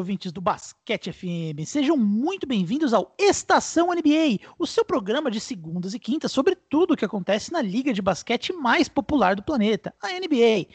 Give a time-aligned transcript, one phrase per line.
[0.00, 1.62] Ouvintes do Basquete FM!
[1.66, 6.94] Sejam muito bem-vindos ao Estação NBA, o seu programa de segundas e quintas sobre tudo
[6.94, 10.72] o que acontece na liga de basquete mais popular do planeta, a NBA.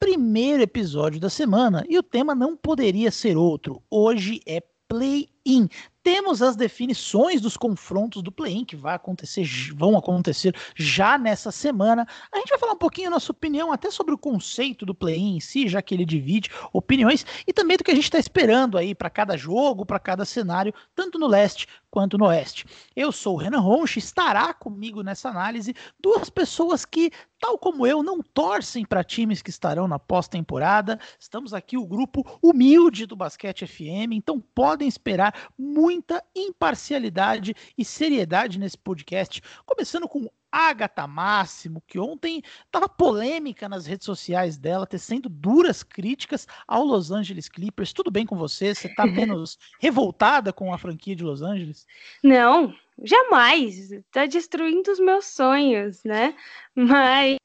[0.00, 3.82] Primeiro episódio da semana e o tema não poderia ser outro.
[3.90, 5.68] Hoje é Play-In.
[6.02, 12.06] Temos as definições dos confrontos do play-in que vai acontecer, vão acontecer já nessa semana.
[12.32, 15.40] A gente vai falar um pouquinho nossa opinião até sobre o conceito do play-in em
[15.40, 18.94] si, já que ele divide opiniões, e também do que a gente está esperando aí
[18.94, 22.64] para cada jogo, para cada cenário, tanto no leste quanto no oeste.
[22.96, 28.02] Eu sou o Renan Ronch, estará comigo nessa análise duas pessoas que, tal como eu,
[28.02, 30.98] não torcem para times que estarão na pós-temporada.
[31.20, 38.58] Estamos aqui o grupo humilde do Basquete FM, então podem esperar muita imparcialidade e seriedade
[38.58, 45.30] nesse podcast, começando com Agatha Máximo, que ontem estava polêmica nas redes sociais dela, tecendo
[45.30, 47.94] duras críticas ao Los Angeles Clippers.
[47.94, 48.74] Tudo bem com você?
[48.74, 51.86] Você está menos revoltada com a franquia de Los Angeles?
[52.22, 53.90] Não, jamais.
[53.90, 56.36] Está destruindo os meus sonhos, né?
[56.74, 57.38] Mas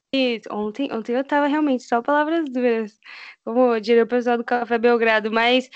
[0.51, 2.99] ontem, ontem eu estava realmente só palavras duras,
[3.43, 5.69] como diria o pessoal do Café Belgrado, mas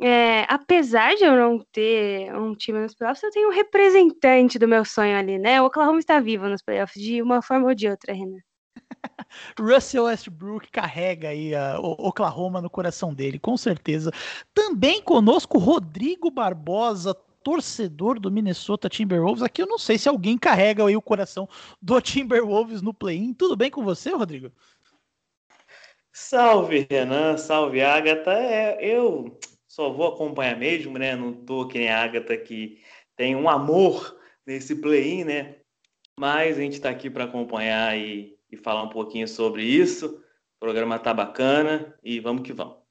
[0.00, 4.66] é, apesar de eu não ter um time nos playoffs, eu tenho um representante do
[4.66, 5.60] meu sonho ali, né?
[5.60, 8.38] O Oklahoma está vivo nos playoffs de uma forma ou de outra, Renan.
[9.58, 14.10] Russell Westbrook carrega aí a Oklahoma no coração dele, com certeza.
[14.54, 19.42] Também conosco Rodrigo Barbosa, torcedor do Minnesota Timberwolves.
[19.42, 21.48] Aqui eu não sei se alguém carrega aí o coração
[21.80, 23.34] do Timberwolves no play-in.
[23.34, 24.50] Tudo bem com você, Rodrigo?
[26.12, 27.36] Salve, Renan.
[27.36, 28.32] Salve, Agatha.
[28.32, 29.38] É, eu
[29.72, 31.16] só vou acompanhar mesmo, né?
[31.16, 32.82] Não tô que nem a Agatha que
[33.16, 34.14] tem um amor
[34.46, 35.56] nesse play-in, né?
[36.14, 40.22] Mas a gente está aqui para acompanhar e, e falar um pouquinho sobre isso.
[40.56, 42.81] O programa tá bacana e vamos que vamos.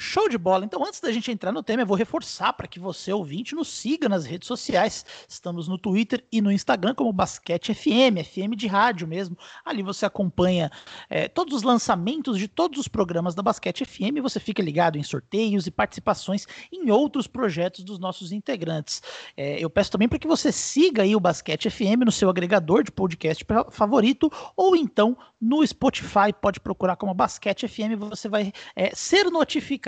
[0.00, 0.64] Show de bola.
[0.64, 3.66] Então, antes da gente entrar no tema, eu vou reforçar para que você, ouvinte, nos
[3.66, 5.04] siga nas redes sociais.
[5.28, 9.36] Estamos no Twitter e no Instagram como Basquete FM, FM de rádio mesmo.
[9.64, 10.70] Ali você acompanha
[11.10, 14.22] é, todos os lançamentos de todos os programas da Basquete FM.
[14.22, 19.02] Você fica ligado em sorteios e participações em outros projetos dos nossos integrantes.
[19.36, 22.84] É, eu peço também para que você siga aí o Basquete FM no seu agregador
[22.84, 26.32] de podcast favorito ou então no Spotify.
[26.40, 27.98] Pode procurar como Basquete FM.
[27.98, 29.87] Você vai é, ser notificado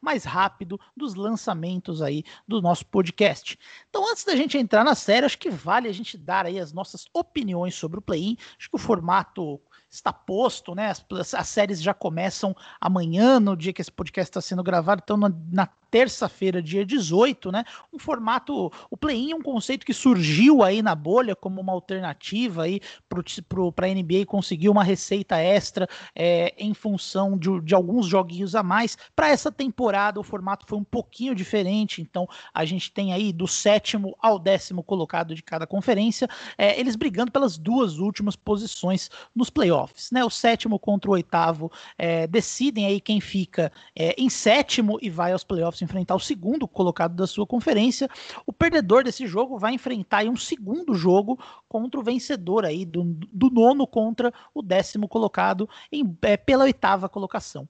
[0.00, 3.58] mais rápido dos lançamentos aí do nosso podcast.
[3.88, 6.72] Então, antes da gente entrar na série, acho que vale a gente dar aí as
[6.72, 8.36] nossas opiniões sobre o play-in.
[8.58, 9.60] Acho que o formato
[9.92, 10.90] está posto, né?
[10.90, 15.18] As, as, séries já começam amanhã, no dia que esse podcast está sendo gravado, então
[15.18, 17.64] na, na terça-feira, dia 18, né?
[17.92, 22.62] Um formato, o play-in é um conceito que surgiu aí na bolha como uma alternativa
[22.62, 28.54] aí para a NBA conseguir uma receita extra é, em função de, de alguns joguinhos
[28.54, 28.96] a mais.
[29.14, 33.46] Para essa temporada, o formato foi um pouquinho diferente, então a gente tem aí do
[33.46, 36.26] sétimo ao décimo colocado de cada conferência,
[36.56, 39.81] é, eles brigando pelas duas últimas posições nos playoffs,
[40.12, 40.24] né?
[40.24, 45.32] O sétimo contra o oitavo é, decidem aí quem fica é, em sétimo e vai
[45.32, 48.08] aos playoffs enfrentar o segundo colocado da sua conferência.
[48.46, 51.38] O perdedor desse jogo vai enfrentar um segundo jogo
[51.68, 57.08] contra o vencedor aí do, do nono contra o décimo colocado em, é, pela oitava
[57.08, 57.68] colocação.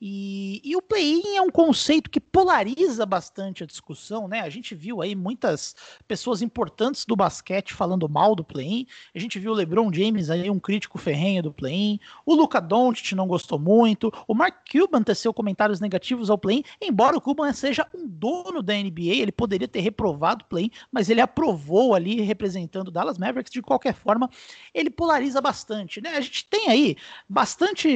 [0.00, 4.40] E, e o play-in é um conceito que polariza bastante a discussão, né?
[4.40, 5.74] A gente viu aí muitas
[6.06, 8.86] pessoas importantes do basquete falando mal do play-in.
[9.14, 12.00] A gente viu o LeBron James aí, um crítico ferrenho do play-in.
[12.26, 14.12] O Luca Doncic não gostou muito.
[14.26, 18.74] O Mark Cuban teceu comentários negativos ao play-in, embora o Cuban seja um dono da
[18.74, 23.52] NBA, ele poderia ter reprovado o play-in, mas ele aprovou ali representando o Dallas Mavericks.
[23.52, 24.28] De qualquer forma,
[24.74, 26.16] ele polariza bastante, né?
[26.16, 26.96] A gente tem aí
[27.28, 27.88] bastante,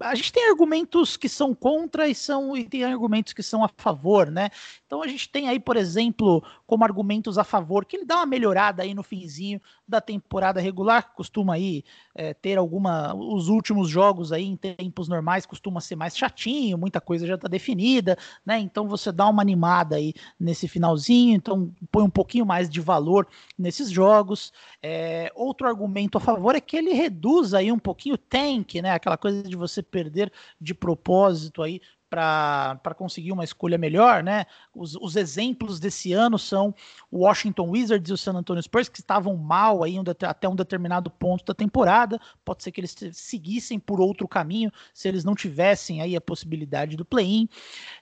[0.00, 3.68] a gente tem argumentos que são contra e são e tem argumentos que são a
[3.76, 4.50] favor, né?
[4.88, 8.26] Então a gente tem aí, por exemplo, como argumentos a favor, que ele dá uma
[8.26, 13.14] melhorada aí no finzinho da temporada regular, costuma aí é, ter alguma.
[13.14, 17.46] Os últimos jogos aí em tempos normais costuma ser mais chatinho, muita coisa já está
[17.46, 18.58] definida, né?
[18.58, 23.28] Então você dá uma animada aí nesse finalzinho, então põe um pouquinho mais de valor
[23.58, 24.54] nesses jogos.
[24.82, 28.92] É, outro argumento a favor é que ele reduz aí um pouquinho o tank, né?
[28.92, 31.78] Aquela coisa de você perder de propósito aí
[32.10, 34.46] para conseguir uma escolha melhor, né?
[34.74, 36.74] Os, os, exemplos desse ano são
[37.10, 40.56] o Washington Wizards e o San Antonio Spurs, que estavam mal aí um, até um
[40.56, 42.20] determinado ponto da temporada.
[42.44, 46.96] Pode ser que eles seguissem por outro caminho se eles não tivessem aí a possibilidade
[46.96, 47.48] do play-in.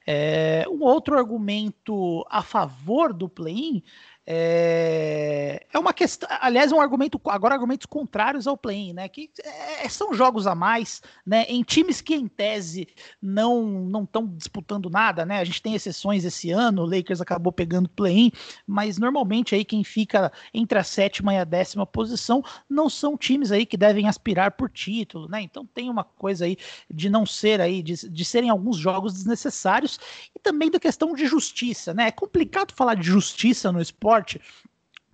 [0.06, 3.82] É, um outro argumento a favor do play-in
[4.28, 9.08] É, é uma questão, aliás, um argumento, agora argumentos contrários ao play né?
[9.08, 11.44] Que é, são jogos a mais, né?
[11.48, 12.88] Em times que em tese
[13.22, 15.38] não não estão disputando nada, né?
[15.38, 18.32] A gente tem exceções esse ano, o Lakers acabou pegando play-in,
[18.66, 23.52] mas normalmente aí quem fica entre a sétima e a décima posição não são times
[23.52, 25.40] aí que devem aspirar por título, né?
[25.40, 26.56] Então tem uma coisa aí
[26.90, 30.00] de não ser aí, de, de serem alguns jogos desnecessários
[30.34, 32.08] e também da questão de justiça, né?
[32.08, 34.40] É complicado falar de justiça no esporte esporte.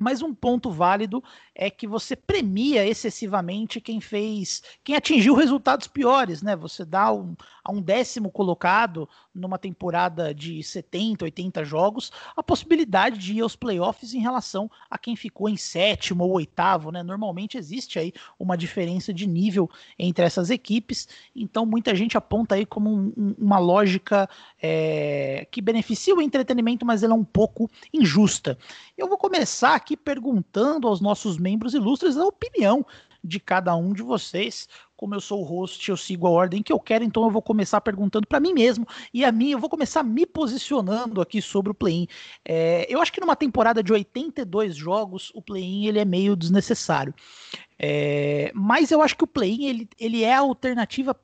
[0.02, 1.22] Mas um ponto válido
[1.54, 6.56] é que você premia excessivamente quem fez, quem atingiu resultados piores, né?
[6.56, 13.16] Você dá um, a um décimo colocado numa temporada de 70, 80 jogos a possibilidade
[13.18, 17.02] de ir aos playoffs em relação a quem ficou em sétimo ou oitavo, né?
[17.02, 22.66] Normalmente existe aí uma diferença de nível entre essas equipes, então muita gente aponta aí
[22.66, 24.28] como um, um, uma lógica
[24.60, 28.58] é, que beneficia o entretenimento, mas ela é um pouco injusta.
[28.98, 32.84] Eu vou começar aqui perguntando aos nossos membros ilustres a opinião
[33.22, 34.68] de cada um de vocês.
[34.96, 37.42] Como eu sou o host, eu sigo a ordem que eu quero, então eu vou
[37.42, 38.86] começar perguntando para mim mesmo.
[39.12, 42.06] E a mim, eu vou começar me posicionando aqui sobre o play-in.
[42.44, 47.14] É, eu acho que numa temporada de 82 jogos, o play-in ele é meio desnecessário.
[47.78, 51.16] É, mas eu acho que o play-in ele, ele é a alternativa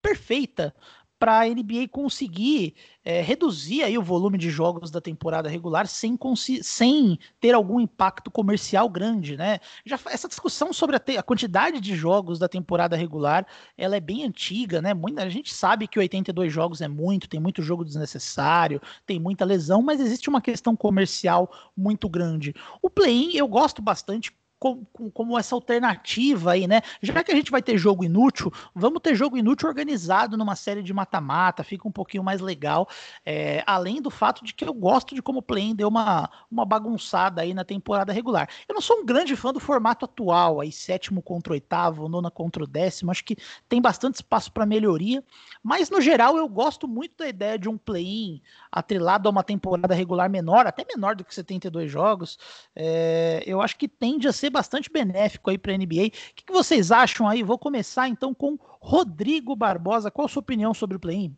[0.00, 0.74] perfeita
[1.18, 2.74] para a NBA conseguir
[3.04, 6.18] é, reduzir aí o volume de jogos da temporada regular sem,
[6.62, 9.58] sem ter algum impacto comercial grande, né?
[9.84, 14.24] Já, essa discussão sobre a, a, quantidade de jogos da temporada regular, ela é bem
[14.24, 14.94] antiga, né?
[14.94, 19.44] Muita, a gente sabe que 82 jogos é muito, tem muito jogo desnecessário, tem muita
[19.44, 22.54] lesão, mas existe uma questão comercial muito grande.
[22.82, 26.82] O play-in eu gosto bastante como, como, essa alternativa aí, né?
[27.00, 30.82] Já que a gente vai ter jogo inútil, vamos ter jogo inútil organizado numa série
[30.82, 32.88] de mata-mata, fica um pouquinho mais legal.
[33.24, 36.64] É, além do fato de que eu gosto de como o play deu uma, uma
[36.64, 38.48] bagunçada aí na temporada regular.
[38.68, 42.64] Eu não sou um grande fã do formato atual, aí sétimo contra oitavo, nona contra
[42.64, 43.36] o décimo, acho que
[43.68, 45.22] tem bastante espaço para melhoria,
[45.62, 48.40] mas no geral eu gosto muito da ideia de um play-in
[48.70, 52.38] atrelado a uma temporada regular menor, até menor do que 72 jogos.
[52.74, 56.06] É, eu acho que tende a ser ser bastante benéfico aí para a NBA.
[56.06, 57.42] O que, que, vocês acham aí?
[57.42, 60.10] Vou começar então com Rodrigo Barbosa.
[60.10, 61.36] Qual a sua opinião sobre o play-in?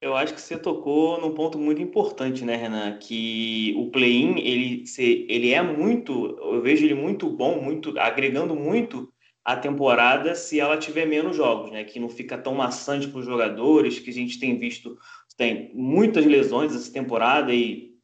[0.00, 2.98] Eu acho que você tocou num ponto muito importante, né, Renan?
[2.98, 9.12] Que o play-in ele, ele é muito, eu vejo ele muito bom, muito agregando muito
[9.44, 11.82] a temporada se ela tiver menos jogos, né?
[11.82, 14.96] Que não fica tão maçante para os jogadores, que a gente tem visto
[15.36, 17.95] tem muitas lesões essa temporada e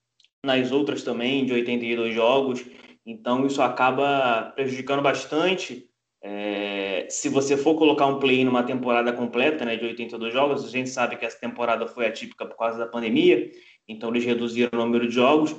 [0.44, 2.64] nas outras também, de 82 jogos.
[3.06, 5.88] Então, isso acaba prejudicando bastante.
[6.20, 10.68] É, se você for colocar um play numa temporada completa, né, de 82 jogos, a
[10.68, 13.50] gente sabe que essa temporada foi atípica por causa da pandemia,
[13.88, 15.54] então eles reduziram o número de jogos.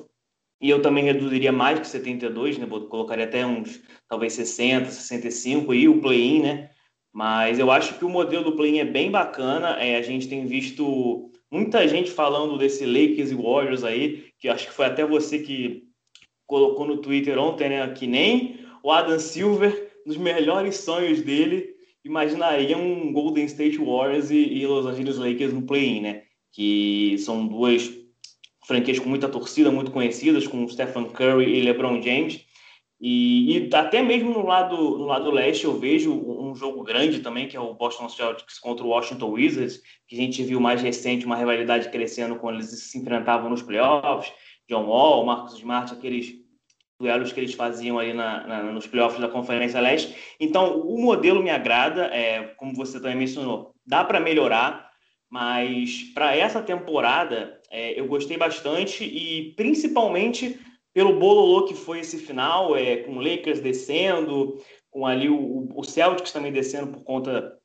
[0.62, 2.66] E eu também reduziria mais que 72, né?
[2.66, 6.70] Colocaria até uns, talvez 60, 65 e o play-in, né?
[7.12, 9.72] Mas eu acho que o modelo do play-in é bem bacana.
[9.72, 14.66] É, a gente tem visto muita gente falando desse Lakers e Warriors aí, que acho
[14.66, 15.84] que foi até você que
[16.48, 17.88] colocou no Twitter ontem, né?
[17.94, 21.70] Que nem o Adam Silver, nos melhores sonhos dele,
[22.04, 26.24] imaginaria um Golden State Warriors e, e Los Angeles Lakers no play-in, né?
[26.52, 27.88] Que são duas
[28.66, 32.44] franquias com muita torcida, muito conhecidas, com Stephen Curry e LeBron James.
[33.06, 37.50] E, e, até mesmo no lado, no lado leste eu vejo um jogo grande também,
[37.50, 41.26] que é o Boston Celtics contra o Washington Wizards, que a gente viu mais recente
[41.26, 44.32] uma rivalidade crescendo quando eles se enfrentavam nos playoffs.
[44.70, 46.34] John Wall, Marcos Smart, aqueles
[46.98, 50.16] duelos que eles faziam ali na, na, nos playoffs da Conferência Leste.
[50.40, 54.90] Então, o modelo me agrada, é, como você também mencionou, dá para melhorar,
[55.30, 60.58] mas para essa temporada é, eu gostei bastante e principalmente
[60.94, 65.84] pelo bololô que foi esse final, é, com o Lakers descendo, com ali o, o
[65.84, 67.58] Celtics também descendo por conta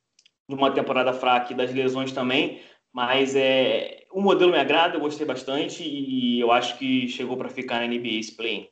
[0.48, 2.60] de uma temporada fraca e das lesões também.
[2.92, 7.50] Mas é, o modelo me agrada, eu gostei bastante e eu acho que chegou para
[7.50, 8.70] ficar na NBA esse play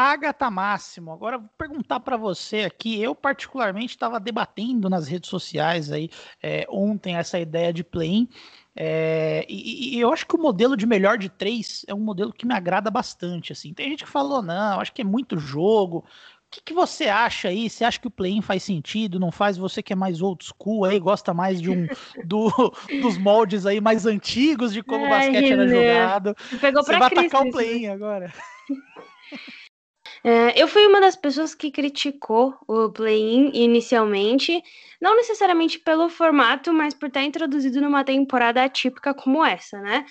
[0.00, 3.02] Agatha Máximo, agora vou perguntar para você aqui.
[3.02, 6.08] Eu, particularmente, estava debatendo nas redes sociais aí
[6.40, 8.28] é, ontem essa ideia de play-in.
[8.80, 12.32] É, e, e, eu acho que o modelo de melhor de três é um modelo
[12.32, 13.52] que me agrada bastante.
[13.52, 15.98] Assim, tem gente que falou, não, acho que é muito jogo.
[15.98, 16.04] O
[16.48, 17.68] que, que você acha aí?
[17.68, 19.18] Você acha que o play-in faz sentido?
[19.18, 19.58] Não faz?
[19.58, 21.88] Você que é mais old school aí, gosta mais de um
[22.24, 22.50] do,
[23.02, 26.36] dos moldes aí mais antigos de como o basquete era jogado.
[26.60, 28.32] Pegou você vai atacar o play-in agora.
[30.24, 34.62] É, eu fui uma das pessoas que criticou o play-in inicialmente,
[35.00, 40.04] não necessariamente pelo formato, mas por estar introduzido numa temporada atípica como essa, né?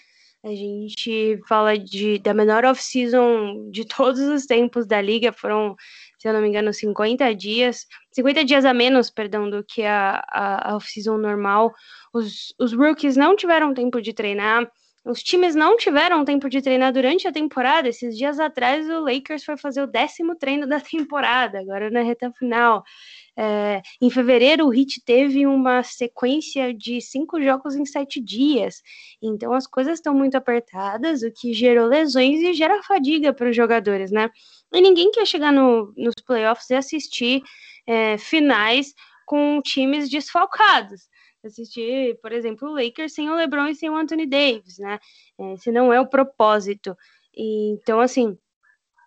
[0.44, 5.76] A gente fala de, da menor off-season de todos os tempos da liga, foram,
[6.18, 10.24] se eu não me engano, 50 dias, 50 dias a menos, perdão, do que a,
[10.30, 11.74] a, a off-season normal.
[12.14, 14.72] Os, os rookies não tiveram tempo de treinar,
[15.10, 17.88] os times não tiveram tempo de treinar durante a temporada.
[17.88, 22.32] Esses dias atrás, o Lakers foi fazer o décimo treino da temporada, agora na reta
[22.38, 22.84] final.
[23.36, 28.82] É, em fevereiro, o Heat teve uma sequência de cinco jogos em sete dias.
[29.22, 33.56] Então, as coisas estão muito apertadas, o que gerou lesões e gera fadiga para os
[33.56, 34.30] jogadores, né?
[34.74, 37.42] E ninguém quer chegar no, nos playoffs e assistir
[37.86, 38.94] é, finais
[39.26, 41.08] com times desfalcados
[41.48, 45.00] assistir, por exemplo, o Lakers sem o LeBron e sem o Anthony Davis, né?
[45.54, 46.96] Esse não é o propósito.
[47.36, 48.38] E, então, assim,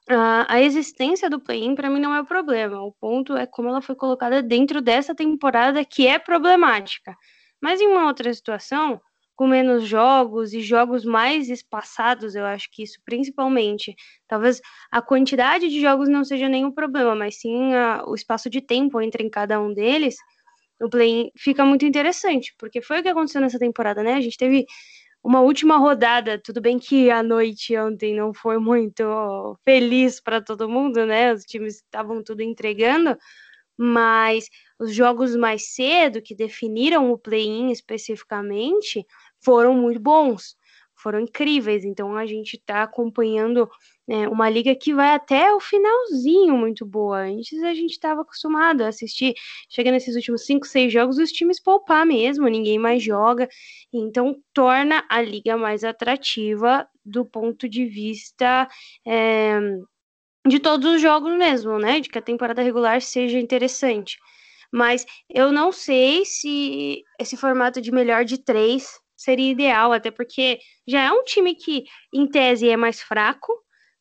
[0.08, 2.82] a, a existência do play-in para mim não é o problema.
[2.82, 7.16] O ponto é como ela foi colocada dentro dessa temporada que é problemática.
[7.60, 9.00] Mas em uma outra situação,
[9.36, 13.94] com menos jogos e jogos mais espaçados, eu acho que isso principalmente.
[14.28, 18.60] Talvez a quantidade de jogos não seja nenhum problema, mas sim a, o espaço de
[18.60, 20.16] tempo entre em cada um deles
[20.80, 24.14] no play fica muito interessante, porque foi o que aconteceu nessa temporada, né?
[24.14, 24.66] A gente teve
[25.22, 29.04] uma última rodada, tudo bem que a noite ontem não foi muito
[29.64, 31.32] feliz para todo mundo, né?
[31.34, 33.16] Os times estavam tudo entregando,
[33.78, 39.04] mas os jogos mais cedo que definiram o play-in especificamente
[39.40, 40.56] foram muito bons
[41.00, 41.84] foram incríveis.
[41.84, 43.68] Então a gente está acompanhando
[44.08, 47.20] é, uma liga que vai até o finalzinho muito boa.
[47.20, 49.34] Antes a gente estava acostumado a assistir,
[49.68, 53.48] chega nesses últimos cinco, seis jogos, os times poupar mesmo, ninguém mais joga.
[53.92, 58.68] Então torna a liga mais atrativa do ponto de vista.
[59.06, 59.58] É,
[60.46, 62.00] de todos os jogos mesmo, né?
[62.00, 64.18] De que a temporada regular seja interessante.
[64.72, 70.58] Mas eu não sei se esse formato de melhor de três seria ideal, até porque
[70.88, 73.52] já é um time que, em tese, é mais fraco,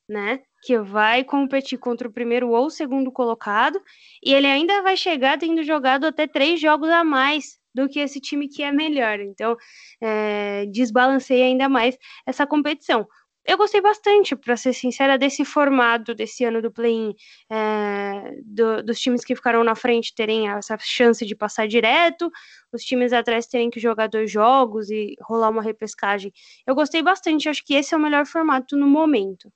[0.07, 0.39] né?
[0.63, 3.81] Que vai competir contra o primeiro ou o segundo colocado,
[4.23, 8.19] e ele ainda vai chegar tendo jogado até três jogos a mais do que esse
[8.19, 9.19] time que é melhor.
[9.19, 9.57] Então,
[10.01, 13.05] é, desbalanceia ainda mais essa competição
[13.49, 17.13] eu gostei bastante, para ser sincera, desse formato desse ano do play-in,
[17.51, 22.31] é, do, dos times que ficaram na frente terem essa chance de passar direto,
[22.71, 26.31] os times atrás terem que jogar dois jogos e rolar uma repescagem.
[26.67, 29.51] Eu gostei bastante, acho que esse é o melhor formato no momento.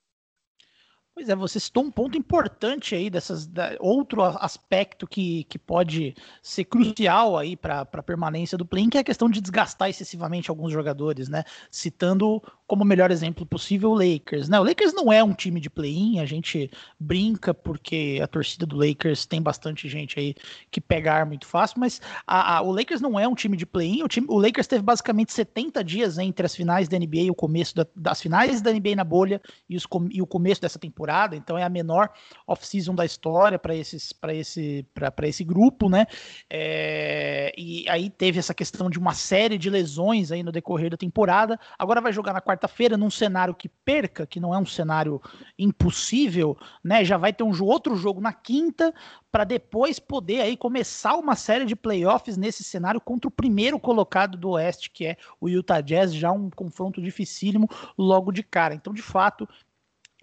[1.14, 6.12] Pois é, você citou um ponto importante aí dessas da, outro aspecto que, que pode
[6.42, 10.50] ser crucial aí para a permanência do play, que é a questão de desgastar excessivamente
[10.50, 11.44] alguns jogadores, né?
[11.70, 14.58] Citando como melhor exemplo possível o Lakers, né?
[14.58, 16.68] O Lakers não é um time de play-in, a gente
[16.98, 20.34] brinca porque a torcida do Lakers tem bastante gente aí
[20.68, 23.64] que pega ar muito fácil, mas a, a, o Lakers não é um time de
[23.64, 27.30] play-in, o, time, o Lakers teve basicamente 70 dias entre as finais da NBA e
[27.30, 30.78] o começo da, das finais da NBA na bolha e, os, e o começo dessa
[30.78, 32.10] temporada temporada, então é a menor
[32.46, 36.06] off-season da história para esses para esse para esse grupo, né?
[36.50, 40.96] É, e aí teve essa questão de uma série de lesões aí no decorrer da
[40.96, 41.58] temporada.
[41.78, 45.20] Agora vai jogar na quarta-feira num cenário que perca, que não é um cenário
[45.58, 47.04] impossível, né?
[47.04, 48.92] Já vai ter um outro jogo na quinta
[49.30, 54.38] para depois poder aí começar uma série de playoffs nesse cenário contra o primeiro colocado
[54.38, 57.68] do Oeste, que é o Utah Jazz, já um confronto dificílimo
[57.98, 58.74] logo de cara.
[58.74, 59.48] Então, de fato,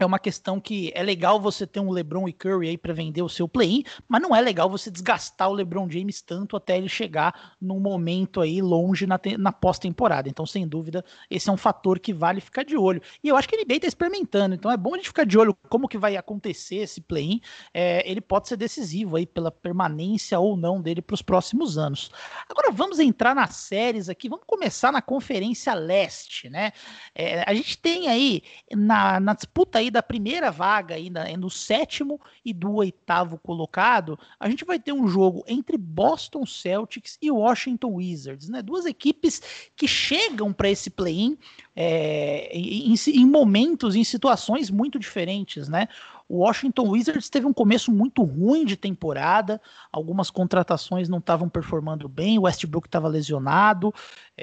[0.04, 3.22] é uma questão que é legal você ter um LeBron e Curry aí para vender
[3.22, 6.90] o seu play-in, mas não é legal você desgastar o LeBron James tanto até ele
[6.90, 10.30] chegar num momento aí longe na, na pós-temporada.
[10.30, 13.02] Então, sem dúvida, esse é um fator que vale ficar de olho.
[13.24, 15.38] E eu acho que a NBA está experimentando, então é bom a gente ficar de
[15.38, 17.42] olho como que vai acontecer esse play-in.
[17.74, 22.10] É, ele pode ser decisivo aí pela permanência ou não dele para os próximos anos.
[22.50, 26.72] Agora vamos entrar nas séries aqui, vamos começar na Conferência Leste, né?
[27.14, 28.42] É, a gente tem aí
[28.72, 34.50] na, na disputa aí da primeira vaga, ainda no sétimo e do oitavo colocado, a
[34.50, 38.62] gente vai ter um jogo entre Boston Celtics e Washington Wizards, né?
[38.62, 41.38] Duas equipes que chegam para esse play-in
[41.76, 45.88] é, em, em momentos, em situações muito diferentes, né?
[46.32, 52.08] O Washington Wizards teve um começo muito ruim de temporada, algumas contratações não estavam performando
[52.08, 53.94] bem, o Westbrook estava lesionado,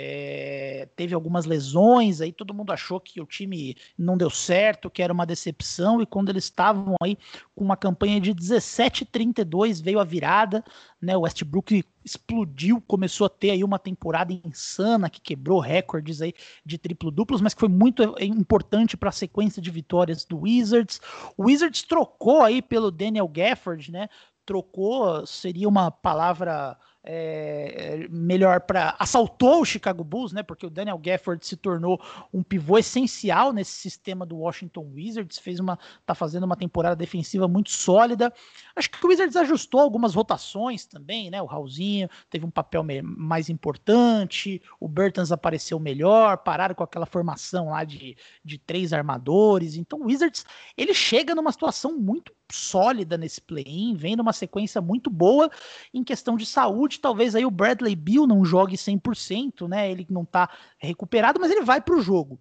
[0.00, 5.02] é, teve algumas lesões, aí todo mundo achou que o time não deu certo, que
[5.02, 7.19] era uma decepção, e quando eles estavam aí
[7.52, 10.64] com uma campanha de 17-32, veio a virada,
[11.02, 11.17] né?
[11.17, 16.33] O Westbrook explodiu, começou a ter aí uma temporada insana que quebrou recordes aí
[16.64, 21.00] de triplo-duplos, mas que foi muito é, importante para a sequência de vitórias do Wizards.
[21.37, 24.09] O Wizards trocou aí pelo Daniel Gafford, né?
[24.47, 26.78] Trocou seria uma palavra
[27.11, 30.43] é, melhor para assaltou o Chicago Bulls, né?
[30.43, 31.99] Porque o Daniel Gafford se tornou
[32.31, 37.49] um pivô essencial nesse sistema do Washington Wizards, fez uma tá fazendo uma temporada defensiva
[37.49, 38.31] muito sólida.
[38.77, 41.41] Acho que o Wizards ajustou algumas rotações também, né?
[41.41, 47.71] O Raulzinho teve um papel mais importante, o Bertans apareceu melhor, pararam com aquela formação
[47.71, 49.77] lá de, de três armadores.
[49.77, 50.45] Então o Wizards
[50.77, 55.50] ele chega numa situação muito sólida nesse play-in, vem numa sequência muito boa
[55.93, 57.00] em questão de saúde.
[57.00, 59.90] Talvez aí o Bradley Bill não jogue 100%, né?
[59.90, 62.40] Ele não tá recuperado, mas ele vai para o jogo.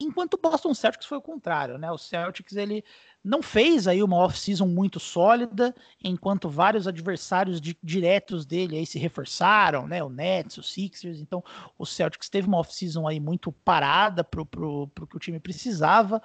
[0.00, 1.90] Enquanto o Boston Celtics foi o contrário, né?
[1.92, 2.82] O Celtics ele
[3.22, 8.98] não fez aí uma off-season muito sólida, enquanto vários adversários di diretos dele aí se
[8.98, 10.02] reforçaram, né?
[10.02, 11.20] O Nets, o Sixers.
[11.20, 11.44] Então,
[11.78, 16.22] o Celtics teve uma off-season aí muito parada pro, pro, pro que o time precisava.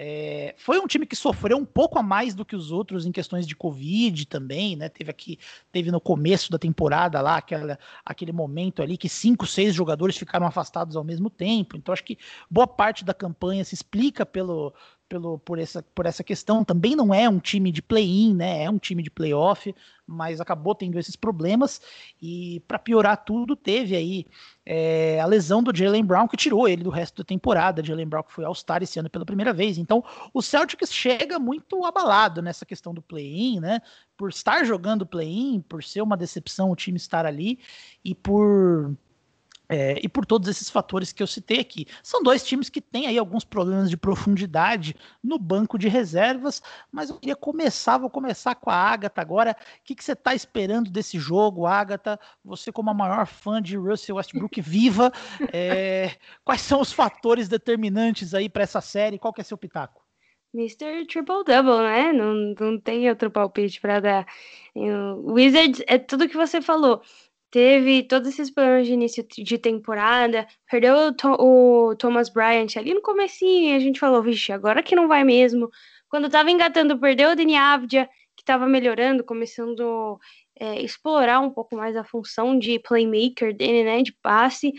[0.00, 3.10] É, foi um time que sofreu um pouco a mais do que os outros em
[3.10, 4.88] questões de Covid também, né?
[4.88, 5.40] Teve aqui,
[5.72, 10.46] teve no começo da temporada lá aquela, aquele momento ali que cinco, seis jogadores ficaram
[10.46, 11.76] afastados ao mesmo tempo.
[11.76, 12.16] Então acho que
[12.48, 14.72] boa parte da campanha se explica pelo,
[15.08, 16.62] pelo, por, essa, por essa questão.
[16.62, 18.64] Também não é um time de play-in, né?
[18.64, 19.74] É um time de playoff,
[20.06, 21.80] mas acabou tendo esses problemas.
[22.20, 24.26] E para piorar tudo, teve aí
[24.64, 27.84] é, a lesão do Jalen Brown, que tirou ele do resto da temporada.
[27.84, 29.78] Jalen Brown que foi All-Star esse ano pela primeira vez.
[29.78, 33.80] Então, o Celtics chega muito abalado nessa questão do play-in, né?
[34.16, 37.58] Por estar jogando play-in, por ser uma decepção o time estar ali
[38.04, 38.94] e por
[39.68, 41.86] é, e por todos esses fatores que eu citei aqui.
[42.02, 47.10] São dois times que têm aí alguns problemas de profundidade no banco de reservas, mas
[47.10, 49.56] eu queria começar, vou começar com a Agatha agora.
[49.80, 52.18] O que, que você está esperando desse jogo, Agatha?
[52.44, 55.12] Você, como a maior fã de Russell Westbrook viva,
[55.52, 56.12] é,
[56.44, 59.18] quais são os fatores determinantes aí para essa série?
[59.18, 60.02] Qual que é seu pitaco?
[60.54, 61.06] Mr.
[61.06, 62.10] Triple Double, né?
[62.10, 64.26] Não, não tem outro palpite para dar.
[64.74, 67.02] O Wizards é tudo que você falou
[67.50, 73.02] teve todos esses problemas de início de temporada, perdeu o, o Thomas Bryant ali no
[73.02, 75.70] comecinho, e a gente falou, vixe, agora que não vai mesmo.
[76.08, 80.18] Quando tava engatando, perdeu o Deni Avdia, que tava melhorando, começando
[80.60, 84.72] a é, explorar um pouco mais a função de playmaker dele, né, de passe,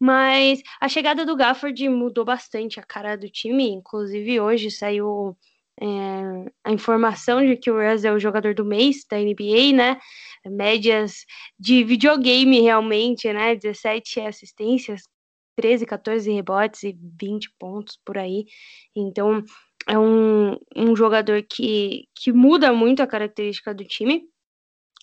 [0.00, 5.36] mas a chegada do Gafford mudou bastante a cara do time, inclusive hoje saiu
[5.80, 5.86] é,
[6.64, 9.98] a informação de que o Russ é o jogador do mês da NBA, né?
[10.50, 11.24] Médias
[11.58, 13.54] de videogame realmente, né?
[13.54, 15.02] 17 assistências,
[15.56, 18.44] 13, 14 rebotes e 20 pontos por aí.
[18.94, 19.42] Então
[19.88, 24.26] é um, um jogador que, que muda muito a característica do time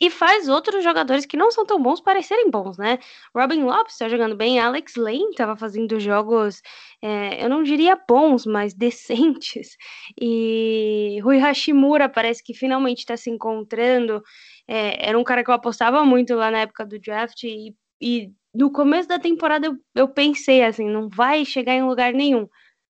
[0.01, 2.97] e faz outros jogadores que não são tão bons parecerem bons, né?
[3.35, 6.59] Robin Lopes está jogando bem, Alex Lane estava fazendo jogos,
[7.03, 9.77] é, eu não diria bons, mas decentes.
[10.19, 14.23] E Rui Hashimura parece que finalmente está se encontrando.
[14.67, 18.31] É, era um cara que eu apostava muito lá na época do draft e, e
[18.55, 22.47] no começo da temporada eu, eu pensei assim, não vai chegar em lugar nenhum.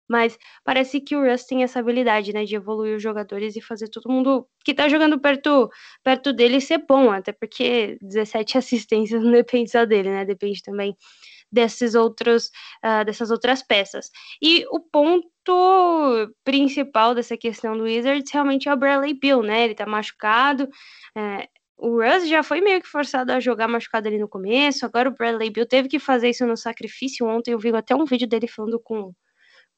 [0.08, 3.88] Mas parece que o Russ tem essa habilidade, né, de evoluir os jogadores e fazer
[3.88, 5.68] todo mundo que tá jogando perto,
[6.02, 10.96] perto dele ser bom, até porque 17 assistências não depende só dele, né, depende também
[11.50, 12.50] desses outros,
[12.84, 14.10] uh, dessas outras peças.
[14.42, 15.24] E o ponto
[16.44, 20.68] principal dessa questão do Wizards realmente é o Bradley Bill, né, ele tá machucado,
[21.16, 25.08] é, o Russ já foi meio que forçado a jogar machucado ali no começo, agora
[25.08, 27.26] o Bradley Bill teve que fazer isso no sacrifício.
[27.26, 29.12] Ontem eu vi até um vídeo dele falando com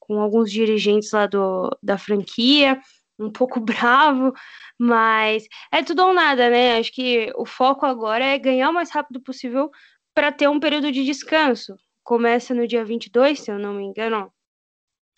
[0.07, 2.79] com alguns dirigentes lá do, da franquia,
[3.19, 4.33] um pouco bravo,
[4.79, 6.77] mas é tudo ou nada, né?
[6.77, 9.69] Acho que o foco agora é ganhar o mais rápido possível
[10.13, 11.75] para ter um período de descanso.
[12.03, 14.31] Começa no dia 22, se eu não me engano,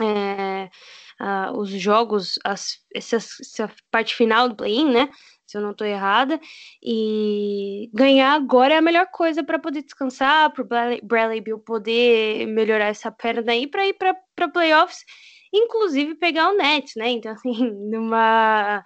[0.01, 0.69] é,
[1.21, 5.09] uh, os jogos, as, essa, essa parte final do play-in, né?
[5.49, 6.39] Se eu não estou errada.
[6.83, 12.47] E ganhar agora é a melhor coisa para poder descansar, para o Bradley Bill poder
[12.47, 15.03] melhorar essa perna aí para ir para playoffs,
[15.53, 17.09] inclusive pegar o Nets, né?
[17.09, 17.51] Então, assim,
[17.91, 18.83] numa.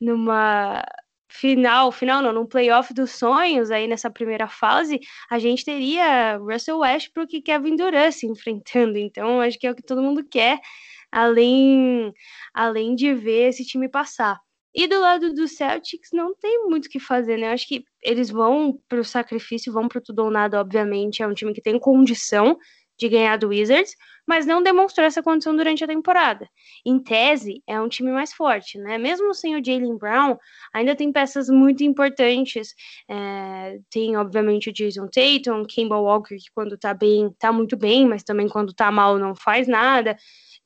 [0.00, 0.84] numa
[1.28, 4.98] final, final não, num playoff dos sonhos aí nessa primeira fase,
[5.30, 8.96] a gente teria Russell Westbrook e Kevin Durant se enfrentando.
[8.98, 10.58] Então, acho que é o que todo mundo quer,
[11.12, 12.12] além
[12.54, 14.45] além de ver esse time passar.
[14.76, 17.50] E do lado do Celtics não tem muito o que fazer, né?
[17.50, 21.22] Acho que eles vão pro sacrifício, vão pro tudo ou nada, obviamente.
[21.22, 22.58] É um time que tem condição
[22.98, 23.94] de ganhar do Wizards,
[24.26, 26.46] mas não demonstrou essa condição durante a temporada.
[26.84, 28.98] Em tese, é um time mais forte, né?
[28.98, 30.36] Mesmo sem o Jalen Brown,
[30.74, 32.74] ainda tem peças muito importantes.
[33.08, 38.06] É, tem, obviamente, o Jason Tatum, Kimball Walker, que quando tá bem, tá muito bem,
[38.06, 40.16] mas também quando tá mal não faz nada.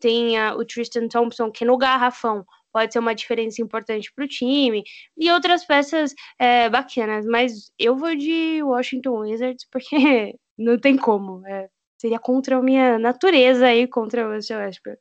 [0.00, 4.28] Tem uh, o Tristan Thompson, que no garrafão pode ser uma diferença importante para o
[4.28, 4.82] time,
[5.16, 9.96] e outras peças é, bacanas, mas eu vou de Washington Wizards porque
[10.58, 11.68] não tem como, é,
[12.00, 14.98] seria contra a minha natureza aí, contra o Westbrook.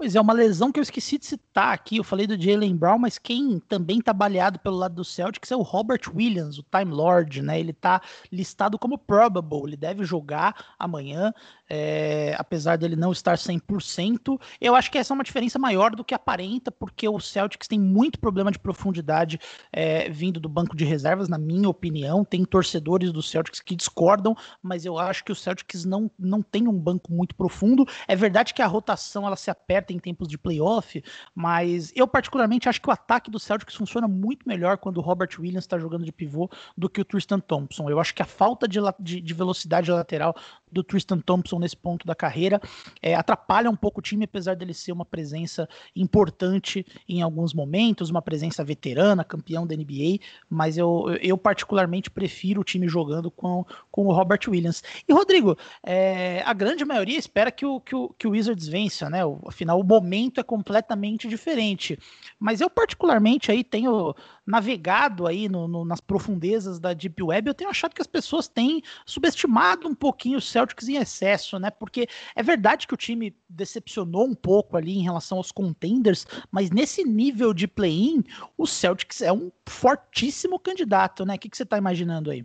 [0.00, 1.98] Pois é, uma lesão que eu esqueci de citar aqui.
[1.98, 5.56] Eu falei do Jalen Brown, mas quem também tá baleado pelo lado do Celtics é
[5.56, 7.60] o Robert Williams, o Time Lord, né?
[7.60, 8.00] Ele tá
[8.32, 11.34] listado como probable, ele deve jogar amanhã
[11.70, 14.38] é, apesar dele não estar 100%.
[14.60, 17.78] Eu acho que essa é uma diferença maior do que aparenta, porque o Celtics tem
[17.78, 19.38] muito problema de profundidade
[19.72, 22.24] é, vindo do banco de reservas, na minha opinião.
[22.24, 26.66] Tem torcedores do Celtics que discordam, mas eu acho que o Celtics não, não tem
[26.66, 27.86] um banco muito profundo.
[28.08, 31.02] É verdade que a rotação ela se aperta em tempos de playoff,
[31.34, 35.30] mas eu particularmente acho que o ataque do Celtics funciona muito melhor quando o Robert
[35.38, 37.88] Williams está jogando de pivô do que o Tristan Thompson.
[37.88, 40.34] Eu acho que a falta de, de, de velocidade lateral
[40.70, 42.60] do Tristan Thompson nesse ponto da carreira.
[43.02, 48.10] É, atrapalha um pouco o time, apesar dele ser uma presença importante em alguns momentos,
[48.10, 53.64] uma presença veterana, campeão da NBA, mas eu, eu particularmente prefiro o time jogando com,
[53.90, 54.82] com o Robert Williams.
[55.08, 59.10] E Rodrigo, é, a grande maioria espera que o, que o, que o Wizards vença,
[59.10, 59.20] né?
[59.46, 61.98] Afinal, o momento é completamente diferente.
[62.38, 64.14] Mas eu particularmente aí tenho
[64.46, 68.46] navegado aí no, no, nas profundezas da Deep Web, eu tenho achado que as pessoas
[68.46, 71.70] têm subestimado um pouquinho o Celtics em excesso, né?
[71.70, 76.70] Porque é verdade que o time decepcionou um pouco ali em relação aos contenders, mas
[76.70, 78.22] nesse nível de play-in,
[78.58, 81.36] o Celtics é um fortíssimo candidato, né?
[81.36, 82.44] O que, que você está imaginando aí?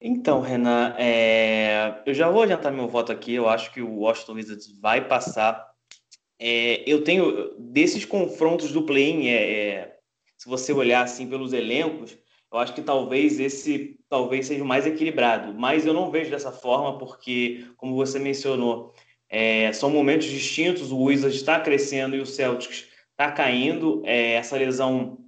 [0.00, 2.02] Então, Renan, é...
[2.06, 3.34] eu já vou adiantar meu voto aqui.
[3.34, 5.70] Eu acho que o Washington Wizards vai passar
[6.40, 9.96] é, eu tenho desses confrontos do play-in, é, é,
[10.38, 12.16] se você olhar assim pelos elencos,
[12.50, 16.50] eu acho que talvez esse talvez seja o mais equilibrado, mas eu não vejo dessa
[16.50, 18.94] forma porque, como você mencionou,
[19.28, 20.90] é, são momentos distintos.
[20.90, 24.02] O Wizards está crescendo e o Celtics está caindo.
[24.04, 25.18] É, essa lesão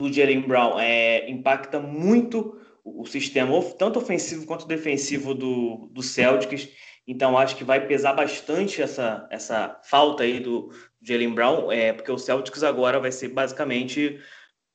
[0.00, 6.68] do Jalen Brown é, impacta muito o, sistema, tanto ofensivo quanto defensivo do, do Celtics.
[7.06, 12.10] Então, acho que vai pesar bastante essa, essa falta aí do Jalen Brown, é, porque
[12.10, 14.20] o Celtics agora vai ser basicamente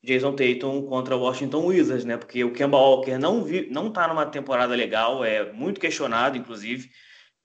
[0.03, 2.17] Jason Tatum contra o Washington Wizards, né?
[2.17, 6.89] Porque o Kemba Walker não, vi, não tá numa temporada legal, é muito questionado, inclusive.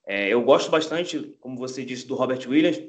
[0.07, 2.81] É, eu gosto bastante, como você disse, do Robert Williams,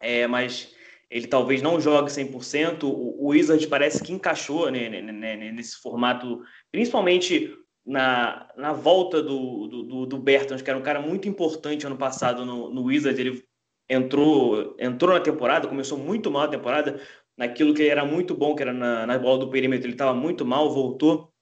[0.00, 0.74] é, mas
[1.10, 2.84] ele talvez não jogue 100%.
[2.84, 4.88] O, o Wizards parece que encaixou né,
[5.52, 7.52] nesse formato, principalmente
[7.84, 12.72] na, na volta do, do, do que era um cara muito importante ano passado no,
[12.72, 13.42] no Wizards, ele
[13.88, 17.00] entrou, entrou na temporada, começou muito mal a temporada,
[17.36, 20.46] naquilo que era muito bom, que era na, na bola do perímetro, ele estava muito
[20.46, 21.32] mal, voltou,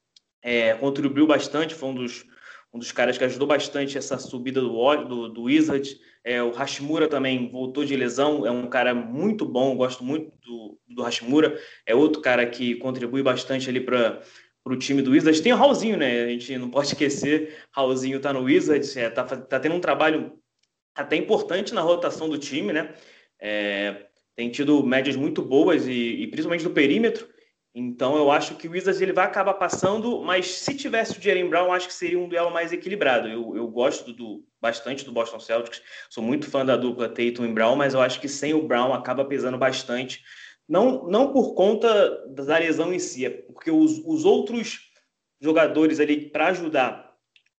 [0.43, 2.25] é, contribuiu bastante, foi um dos,
[2.73, 5.99] um dos caras que ajudou bastante essa subida do, do, do Wizards.
[6.25, 10.79] É, o Hashimura também voltou de lesão, é um cara muito bom, gosto muito do,
[10.87, 14.21] do Hashimura, é outro cara que contribui bastante ali para
[14.67, 15.41] o time do Wizards.
[15.41, 16.25] Tem o Raulzinho, né?
[16.25, 17.57] A gente não pode esquecer.
[17.71, 20.33] Raulzinho tá no Wizards, é, tá, tá tendo um trabalho
[20.95, 22.93] até importante na rotação do time, né?
[23.41, 27.29] É, tem tido médias muito boas e, e, principalmente do perímetro.
[27.79, 31.49] Então eu acho que o Wizards ele vai acabar passando, mas se tivesse o Jalen
[31.49, 33.29] Brown, acho que seria um duelo mais equilibrado.
[33.29, 37.53] Eu, eu gosto do, bastante do Boston Celtics, sou muito fã da dupla Tatum e
[37.53, 40.23] Brown, mas eu acho que sem o Brown acaba pesando bastante
[40.69, 44.81] não, não por conta da lesão em si, é porque os, os outros
[45.41, 47.09] jogadores ali para ajudar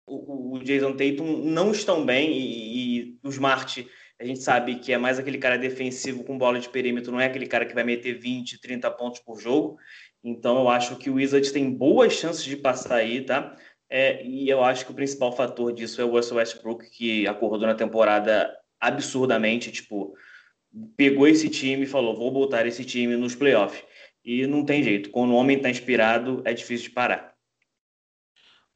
[0.06, 3.88] o, o, Jason Tatum não estão bem e, e o Smart
[4.20, 7.26] a gente sabe que é mais aquele cara defensivo com bola de perímetro, não é
[7.26, 9.78] aquele cara que vai meter 20, 30 pontos por jogo.
[10.22, 13.56] Então eu acho que o Wizards tem boas chances de passar aí, tá?
[13.88, 17.66] É, e eu acho que o principal fator disso é o Russell Westbrook, que acordou
[17.66, 20.14] na temporada absurdamente, tipo,
[20.96, 23.82] pegou esse time e falou: vou botar esse time nos playoffs.
[24.24, 27.29] E não tem jeito, quando o homem está inspirado, é difícil de parar.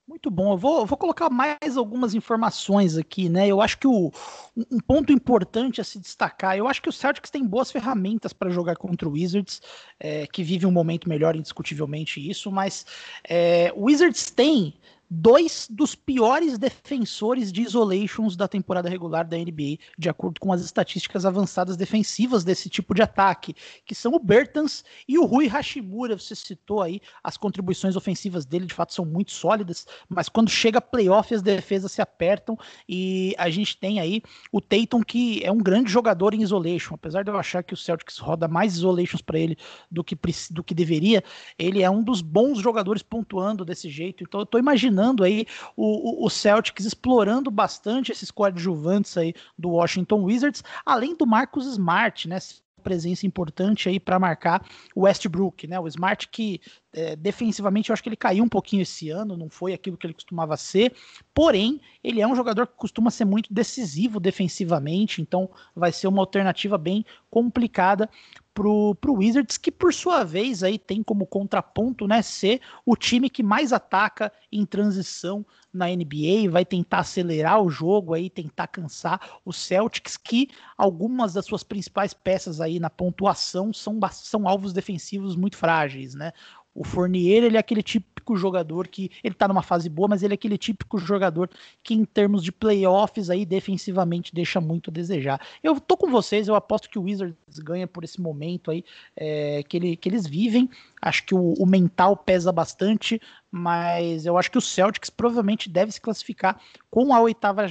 [0.06, 0.52] Muito bom.
[0.52, 3.48] Eu vou, vou, colocar mais algumas informações aqui, né?
[3.48, 4.12] Eu acho que o,
[4.54, 8.50] um ponto importante a se destacar, eu acho que o Celtics tem boas ferramentas para
[8.50, 9.62] jogar contra o Wizards,
[9.98, 12.84] é, que vive um momento melhor, indiscutivelmente isso, mas
[13.26, 14.74] é, o Wizards tem
[15.14, 20.61] dois dos piores defensores de isolations da temporada regular da NBA, de acordo com as
[20.61, 23.55] estatísticas avançadas defensivas desse tipo de ataque,
[23.87, 26.18] que são o Bertans e o Rui Hashimura.
[26.18, 30.81] Você citou aí as contribuições ofensivas dele, de fato são muito sólidas, mas quando chega
[30.81, 35.59] playoff as defesas se apertam e a gente tem aí o Tatum que é um
[35.59, 39.38] grande jogador em isolation, apesar de eu achar que o Celtics roda mais isolations para
[39.38, 39.57] ele
[39.88, 40.18] do que
[40.50, 41.22] do que deveria,
[41.57, 44.24] ele é um dos bons jogadores pontuando desse jeito.
[44.24, 49.70] Então eu tô imaginando pressionando aí o, o Celtics, explorando bastante esses coadjuvantes aí do
[49.70, 52.38] Washington Wizards, além do Marcus Smart, né?
[52.82, 54.62] presença importante aí para marcar
[54.94, 55.80] o Westbrook, né?
[55.80, 56.60] O Smart que
[56.94, 60.07] é, defensivamente eu acho que ele caiu um pouquinho esse ano, não foi aquilo que
[60.07, 60.94] ele costumava ser,
[61.35, 66.22] porém ele é um jogador que costuma ser muito decisivo defensivamente, então vai ser uma
[66.22, 68.09] alternativa bem complicada
[68.54, 73.28] pro, pro Wizards, que por sua vez aí tem como contraponto, né, ser o time
[73.28, 79.20] que mais ataca em transição na NBA, vai tentar acelerar o jogo aí, tentar cansar
[79.44, 85.35] os Celtics, que algumas das suas principais peças aí na pontuação são, são alvos defensivos
[85.35, 86.33] muito frágeis, né?
[86.74, 90.34] O Fournier, ele é aquele típico jogador que ele tá numa fase boa, mas ele
[90.34, 91.48] é aquele típico jogador
[91.82, 95.40] que em termos de playoffs aí defensivamente deixa muito a desejar.
[95.62, 98.84] Eu tô com vocês, eu aposto que o Wizards ganha por esse momento aí
[99.16, 100.68] é, que, ele, que eles vivem.
[101.00, 105.92] Acho que o, o mental pesa bastante, mas eu acho que o Celtics provavelmente deve
[105.92, 106.60] se classificar
[106.90, 107.66] com a oitava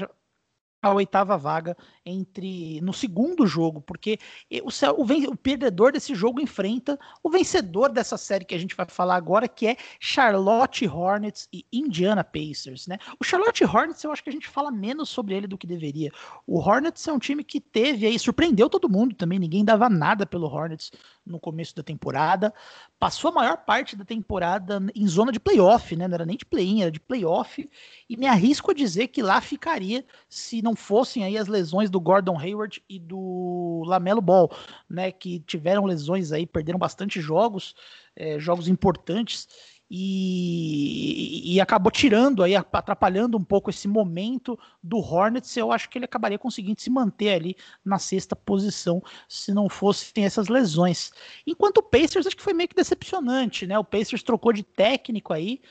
[0.83, 4.19] a oitava vaga entre no segundo jogo, porque
[4.61, 8.85] o, o, o, perdedor desse jogo enfrenta o vencedor dessa série que a gente vai
[8.87, 12.97] falar agora, que é Charlotte Hornets e Indiana Pacers, né?
[13.19, 16.11] O Charlotte Hornets, eu acho que a gente fala menos sobre ele do que deveria.
[16.45, 20.25] O Hornets é um time que teve aí, surpreendeu todo mundo também, ninguém dava nada
[20.25, 20.91] pelo Hornets
[21.25, 22.53] no começo da temporada,
[22.99, 26.07] passou a maior parte da temporada em zona de playoff, né?
[26.07, 27.69] Não era nem de play-in, era de playoff,
[28.09, 32.01] e me arrisco a dizer que lá ficaria se não fossem aí as lesões do
[32.01, 34.51] Gordon Hayward e do Lamelo Ball,
[34.89, 35.11] né?
[35.11, 37.75] Que tiveram lesões aí, perderam bastante jogos,
[38.15, 39.47] é, jogos importantes.
[39.95, 45.55] E, e, acabou tirando aí, atrapalhando um pouco esse momento do Hornets.
[45.55, 50.25] Eu acho que ele acabaria conseguindo se manter ali na sexta posição se não fossem
[50.25, 51.11] essas lesões.
[51.45, 53.77] Enquanto o Pacers, acho que foi meio que decepcionante, né?
[53.77, 55.61] O Pacers trocou de técnico aí,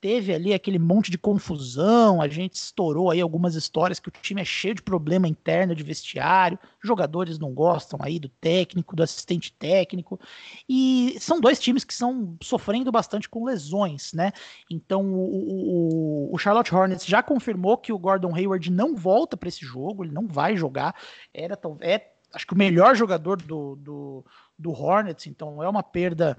[0.00, 4.40] teve ali aquele monte de confusão, a gente estourou aí algumas histórias que o time
[4.40, 9.52] é cheio de problema interno de vestiário, jogadores não gostam aí do técnico, do assistente
[9.52, 10.18] técnico,
[10.68, 14.32] e são dois times que estão sofrendo bastante com lesões, né?
[14.70, 19.48] Então o, o, o Charlotte Hornets já confirmou que o Gordon Hayward não volta para
[19.48, 20.94] esse jogo, ele não vai jogar,
[21.34, 24.24] era é acho que o melhor jogador do, do,
[24.58, 26.38] do Hornets, então é uma perda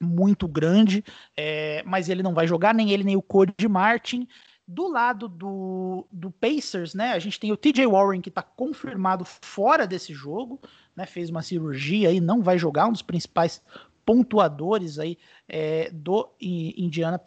[0.00, 1.04] muito grande,
[1.36, 4.28] é, mas ele não vai jogar, nem ele, nem o Cody Martin.
[4.66, 9.24] Do lado do, do Pacers, né, a gente tem o TJ Warren que está confirmado
[9.24, 10.58] fora desse jogo,
[10.96, 13.62] né, fez uma cirurgia e não vai jogar, um dos principais
[14.04, 17.20] pontuadores aí é, do, Indiana,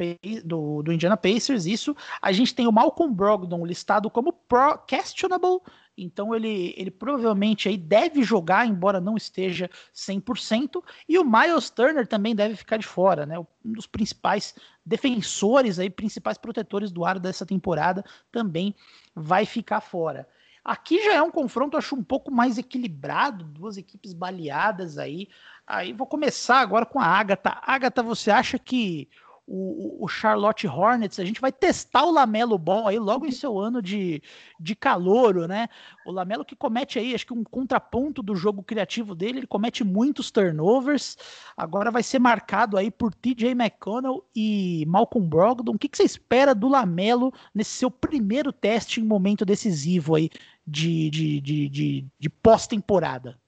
[0.44, 1.66] do, do Indiana Pacers.
[1.66, 5.62] Isso a gente tem o Malcolm Brogdon listado como pro questionable
[5.98, 12.06] então ele, ele provavelmente aí deve jogar, embora não esteja 100%, e o Miles Turner
[12.06, 13.40] também deve ficar de fora, né?
[13.40, 14.54] Um dos principais
[14.86, 18.76] defensores aí, principais protetores do ar dessa temporada também
[19.16, 20.28] vai ficar fora.
[20.64, 25.30] Aqui já é um confronto, acho um pouco mais equilibrado, duas equipes baleadas aí.
[25.66, 27.58] Aí vou começar agora com a Agatha.
[27.62, 29.10] Agatha, você acha que
[29.50, 33.58] o, o, Charlotte Hornets, a gente vai testar o Lamelo Ball aí logo em seu
[33.58, 34.22] ano de,
[34.60, 35.70] de calouro, né?
[36.06, 39.86] O Lamelo que comete aí, acho que um contraponto do jogo criativo dele, ele comete
[39.86, 41.18] muitos turnovers,
[41.56, 45.76] agora vai ser marcado aí por TJ McConnell e Malcolm Brogdon.
[45.76, 50.30] O que, que você espera do Lamelo nesse seu primeiro teste em momento decisivo aí
[50.66, 53.40] de, de, de, de, de pós-temporada?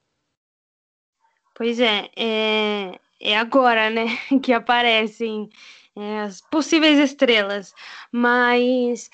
[1.54, 4.06] Pois é, é, é agora, né,
[4.42, 5.50] que aparecem
[5.96, 7.74] é, as possíveis estrelas.
[8.12, 9.10] Mas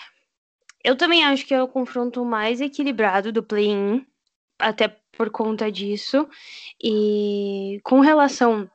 [0.85, 4.07] eu também acho que é o confronto mais equilibrado do play-in,
[4.59, 6.29] até por conta disso.
[6.83, 8.71] E com relação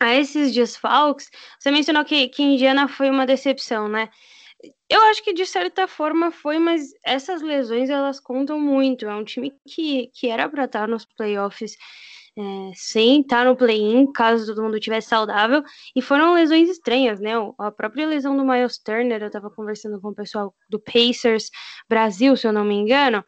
[0.00, 4.10] a esses desfalques, você mencionou que, que Indiana foi uma decepção, né?
[4.88, 9.06] Eu acho que de certa forma foi, mas essas lesões elas contam muito.
[9.06, 11.76] É um time que, que era para estar nos playoffs
[12.38, 12.42] é,
[12.74, 15.62] sem estar no play-in, caso todo mundo tivesse saudável,
[15.94, 17.32] e foram lesões estranhas, né?
[17.58, 21.50] A própria lesão do Miles Turner, eu estava conversando com o pessoal do Pacers
[21.88, 23.24] Brasil, se eu não me engano,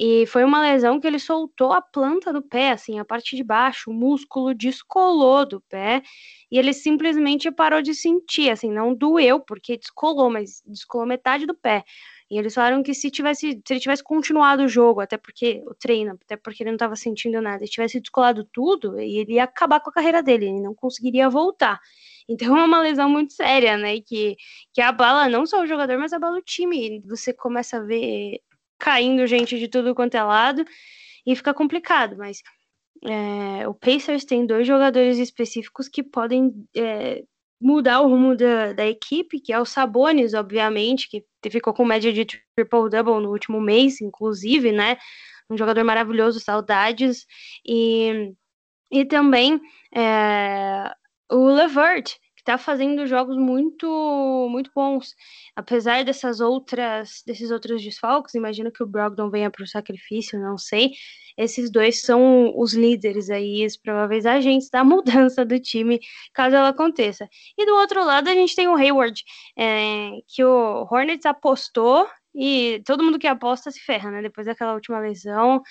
[0.00, 3.42] e foi uma lesão que ele soltou a planta do pé, assim, a parte de
[3.42, 6.02] baixo, o músculo descolou do pé,
[6.50, 11.54] e ele simplesmente parou de sentir, assim, não doeu, porque descolou, mas descolou metade do
[11.54, 11.84] pé.
[12.30, 15.74] E eles falaram que se tivesse, se ele tivesse continuado o jogo, até porque o
[15.74, 19.80] treino, até porque ele não estava sentindo nada, e tivesse descolado tudo, ele ia acabar
[19.80, 21.80] com a carreira dele, ele não conseguiria voltar.
[22.28, 24.00] Então é uma lesão muito séria, né?
[24.00, 24.36] Que,
[24.74, 27.00] que abala não só o jogador, mas abala o time.
[27.06, 28.40] Você começa a ver
[28.78, 30.64] caindo gente de tudo quanto é lado
[31.26, 32.16] e fica complicado.
[32.18, 32.42] Mas
[33.04, 37.24] é, o Pacers tem dois jogadores específicos que podem é,
[37.60, 42.12] mudar o rumo da, da equipe, que é o Sabonis, obviamente, que ficou com média
[42.12, 44.96] de triple-double no último mês, inclusive, né?
[45.50, 47.26] Um jogador maravilhoso, saudades.
[47.66, 48.32] E,
[48.90, 49.60] e também
[49.94, 50.92] é,
[51.30, 52.16] o Levert,
[52.48, 55.14] está fazendo jogos muito muito bons.
[55.54, 60.56] Apesar dessas outras desses outros desfalques, imagino que o Brogdon venha para o sacrifício, não
[60.58, 60.92] sei
[61.38, 66.00] esses dois são os líderes aí, os prováveis agentes da mudança do time,
[66.34, 67.28] caso ela aconteça.
[67.56, 69.22] E do outro lado, a gente tem o Hayward,
[69.56, 74.20] é, que o Hornets apostou e todo mundo que aposta se ferra, né?
[74.20, 75.62] Depois daquela última lesão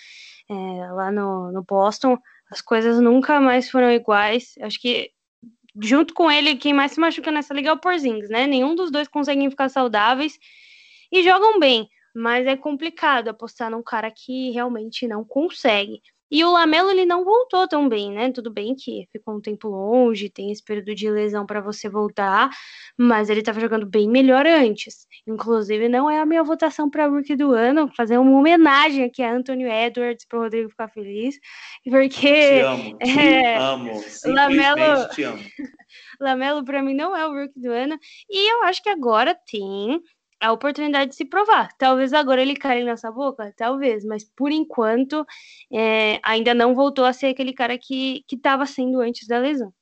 [0.50, 0.54] é,
[0.94, 2.18] lá no, no Boston,
[2.50, 4.54] as coisas nunca mais foram iguais.
[4.62, 5.12] Acho que
[5.82, 8.48] junto com ele, quem mais se machuca nessa liga é o Porzingis, né?
[8.48, 10.38] Nenhum dos dois conseguem ficar saudáveis
[11.12, 16.02] e jogam bem mas é complicado apostar num cara que realmente não consegue.
[16.30, 18.32] E o Lamelo ele não voltou tão bem, né?
[18.32, 22.50] Tudo bem que ficou um tempo longe, tem esse período de lesão para você voltar,
[22.98, 25.08] mas ele estava jogando bem melhor antes.
[25.26, 29.34] Inclusive, não é a minha votação para rookie do ano, fazer uma homenagem aqui a
[29.34, 31.40] Anthony Edwards para o Rodrigo ficar feliz,
[31.90, 35.44] porque te amo, te é, amo, Lamelo, te amo.
[36.20, 37.98] Lamelo para mim não é o rookie do ano,
[38.30, 40.02] e eu acho que agora tem
[40.40, 41.70] a oportunidade de se provar.
[41.78, 45.26] Talvez agora ele caia nessa boca, talvez, mas por enquanto
[45.72, 49.74] é, ainda não voltou a ser aquele cara que estava sendo antes da lesão.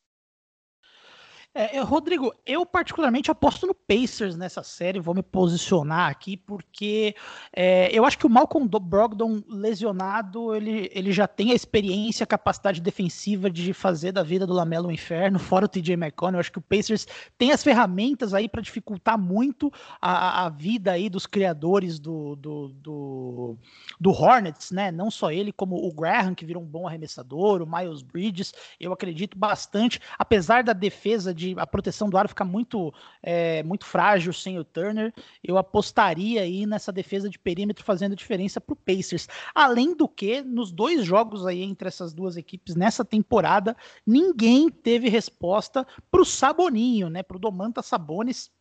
[1.57, 7.15] É, Rodrigo, eu particularmente aposto no Pacers nessa série, vou me posicionar aqui, porque
[7.55, 12.27] é, eu acho que o Malcolm Brogdon lesionado, ele, ele já tem a experiência, a
[12.27, 16.39] capacidade defensiva de fazer da vida do Lamelo um inferno, fora o TJ McConnell, eu
[16.41, 21.09] acho que o Pacers tem as ferramentas aí para dificultar muito a, a vida aí
[21.09, 23.57] dos criadores do, do, do,
[23.97, 27.65] do, Hornets, né, não só ele, como o Graham, que virou um bom arremessador, o
[27.65, 32.45] Miles Bridges, eu acredito bastante, apesar da defesa de de a proteção do aro ficar
[32.45, 38.15] muito, é, muito frágil sem o Turner, eu apostaria aí nessa defesa de perímetro fazendo
[38.15, 39.27] diferença para o Pacers.
[39.53, 45.09] Além do que, nos dois jogos aí entre essas duas equipes nessa temporada, ninguém teve
[45.09, 47.23] resposta para o Saboninho, né?
[47.23, 48.51] Para o Domantas Sabonis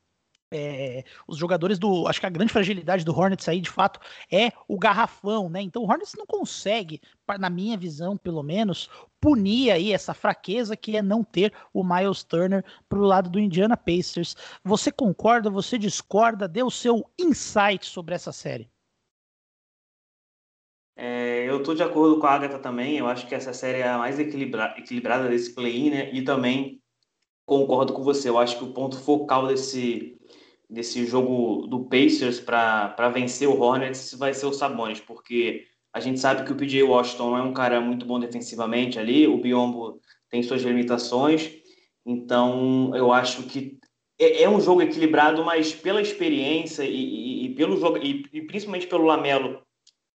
[0.56, 2.06] é, os jogadores do.
[2.06, 3.98] Acho que a grande fragilidade do Hornets aí, de fato,
[4.30, 5.60] é o garrafão, né?
[5.60, 7.00] Então o Hornets não consegue,
[7.38, 8.88] na minha visão, pelo menos,
[9.20, 13.76] punir aí essa fraqueza que é não ter o Miles Turner pro lado do Indiana
[13.76, 14.36] Pacers.
[14.62, 15.50] Você concorda?
[15.50, 16.46] Você discorda?
[16.46, 18.70] Dê o seu insight sobre essa série.
[20.96, 22.98] É, eu tô de acordo com a Agatha também.
[22.98, 26.12] Eu acho que essa série é a mais equilibra equilibrada desse play-in, né?
[26.12, 26.80] E também
[27.44, 28.28] concordo com você.
[28.28, 30.18] Eu acho que o ponto focal desse
[30.68, 36.18] desse jogo do Pacers para vencer o Hornets vai ser o Sabonis, porque a gente
[36.18, 40.42] sabe que o PJ Washington é um cara muito bom defensivamente ali, o Biombo tem
[40.42, 41.50] suas limitações,
[42.04, 43.78] então eu acho que
[44.18, 48.42] é, é um jogo equilibrado, mas pela experiência e, e, e pelo jogo e, e,
[48.42, 49.62] principalmente pelo Lamelo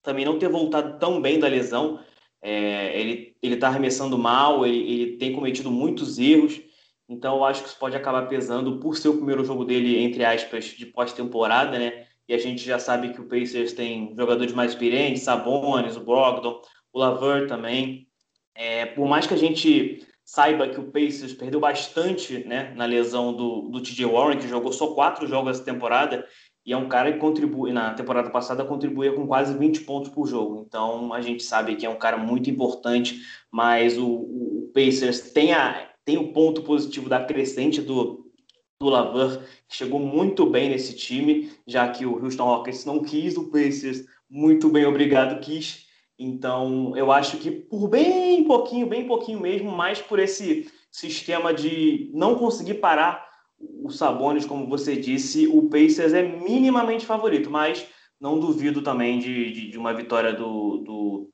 [0.02, 2.00] também não ter voltado tão bem da lesão,
[2.40, 6.60] é, ele ele está arremessando mal, ele, ele tem cometido muitos erros.
[7.08, 10.24] Então, eu acho que isso pode acabar pesando por ser o primeiro jogo dele, entre
[10.24, 12.06] aspas, de pós-temporada, né?
[12.28, 16.60] E a gente já sabe que o Pacers tem jogadores mais experientes, Sabonis, o Brogdon,
[16.92, 18.06] o Laver também.
[18.54, 23.32] É, por mais que a gente saiba que o Pacers perdeu bastante né, na lesão
[23.32, 26.26] do, do TJ Warren, que jogou só quatro jogos essa temporada,
[26.66, 30.26] e é um cara que contribui, na temporada passada, contribuía com quase 20 pontos por
[30.26, 30.62] jogo.
[30.68, 35.54] Então, a gente sabe que é um cara muito importante, mas o, o Pacers tem
[35.54, 38.32] a, tem o ponto positivo da crescente do,
[38.80, 43.36] do Lavar, que chegou muito bem nesse time, já que o Houston Rockets não quis,
[43.36, 45.86] o Pacers, muito bem, obrigado, quis.
[46.18, 52.10] Então, eu acho que por bem pouquinho, bem pouquinho mesmo, mais por esse sistema de
[52.14, 53.28] não conseguir parar
[53.60, 57.86] o Sabonis, como você disse, o Pacers é minimamente favorito, mas
[58.18, 61.30] não duvido também de, de, de uma vitória do, do,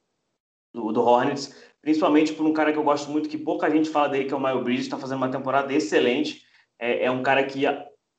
[0.73, 1.55] do, do Hornets
[1.85, 4.37] principalmente por um cara que eu gosto muito, que pouca gente fala dele, que é
[4.37, 6.43] o Miles Bridges, está fazendo uma temporada excelente.
[6.79, 7.65] É, é, um cara que,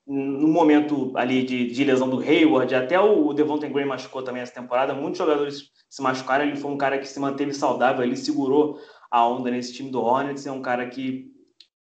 [0.05, 4.53] no momento ali de, de lesão do Hayward, até o Devontae Graham machucou também essa
[4.53, 8.79] temporada, muitos jogadores se machucaram, ele foi um cara que se manteve saudável, ele segurou
[9.09, 11.31] a onda nesse time do Hornets, é um cara que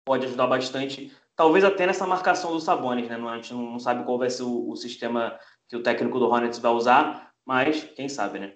[0.05, 3.15] pode ajudar bastante, talvez até nessa marcação do Sabonis, né?
[3.15, 6.59] A gente não sabe qual vai ser o, o sistema que o técnico do Hornets
[6.59, 8.53] vai usar, mas quem sabe, né?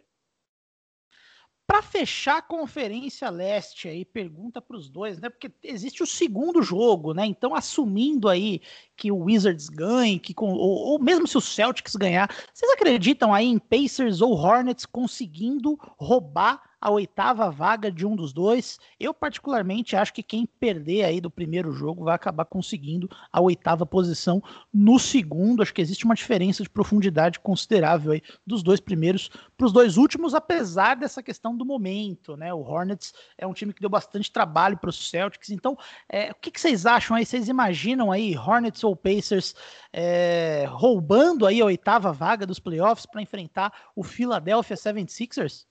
[1.68, 5.30] Para fechar a Conferência Leste aí, pergunta para os dois, né?
[5.30, 7.26] Porque existe o segundo jogo, né?
[7.26, 8.62] Então, assumindo aí
[8.96, 13.34] que o Wizards ganhe, que com, ou, ou, mesmo se o Celtics ganhar, vocês acreditam
[13.34, 18.80] aí em Pacers ou Hornets conseguindo roubar a oitava vaga de um dos dois.
[19.00, 23.86] Eu, particularmente, acho que quem perder aí do primeiro jogo vai acabar conseguindo a oitava
[23.86, 24.42] posição
[24.74, 25.62] no segundo.
[25.62, 29.98] Acho que existe uma diferença de profundidade considerável aí dos dois primeiros para os dois
[29.98, 32.54] últimos, apesar dessa questão do momento, né?
[32.54, 35.50] O Hornets é um time que deu bastante trabalho para os Celtics.
[35.50, 35.78] Então,
[36.10, 37.26] é, o que, que, vocês acham aí?
[37.26, 39.56] Vocês imaginam aí Hornets ou Pacers
[39.92, 45.67] é, roubando aí a oitava vaga dos playoffs para enfrentar o Philadelphia 76ers?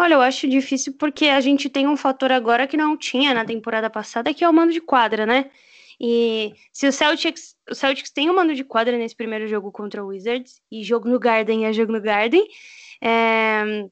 [0.00, 3.44] Olha, eu acho difícil porque a gente tem um fator agora que não tinha na
[3.44, 5.50] temporada passada, que é o mando de quadra, né?
[6.00, 10.04] E se o Celtics, o Celtics tem um mando de quadra nesse primeiro jogo contra
[10.04, 12.46] o Wizards, e jogo no Garden é jogo no Garden,
[13.02, 13.88] é...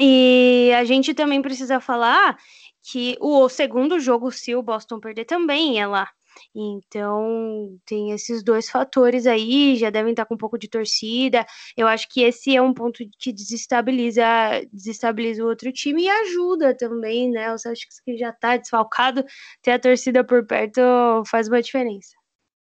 [0.00, 2.36] e a gente também precisa falar
[2.82, 6.10] que o segundo jogo, se o Boston perder, também é lá.
[6.54, 11.46] Então, tem esses dois fatores aí, já devem estar com um pouco de torcida.
[11.76, 14.24] Eu acho que esse é um ponto que desestabiliza,
[14.72, 17.52] desestabiliza o outro time e ajuda também, né?
[17.52, 19.24] O Celtics que já está desfalcado,
[19.62, 20.80] ter a torcida por perto
[21.26, 22.10] faz uma diferença.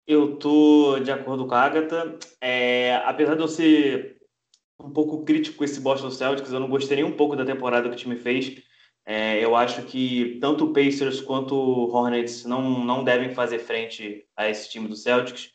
[0.06, 2.18] Eu tô de acordo com a Agatha.
[2.40, 4.18] É, apesar de eu ser
[4.80, 7.88] um pouco crítico com esse Boston Celtics, eu não gostei nem um pouco da temporada
[7.88, 8.62] que o time fez.
[9.10, 14.28] É, eu acho que tanto o Pacers quanto o Hornets não, não devem fazer frente
[14.36, 15.50] a esse time do Celtics,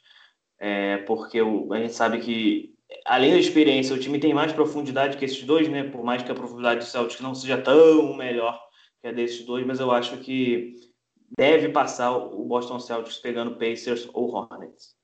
[0.58, 2.74] é, porque o, a gente sabe que,
[3.06, 5.84] além da experiência, o time tem mais profundidade que esses dois, né?
[5.84, 8.60] Por mais que a profundidade do Celtics não seja tão melhor
[8.99, 10.74] que a desses dois, mas eu acho que
[11.38, 14.95] deve passar o Boston Celtics pegando Pacers ou Hornets.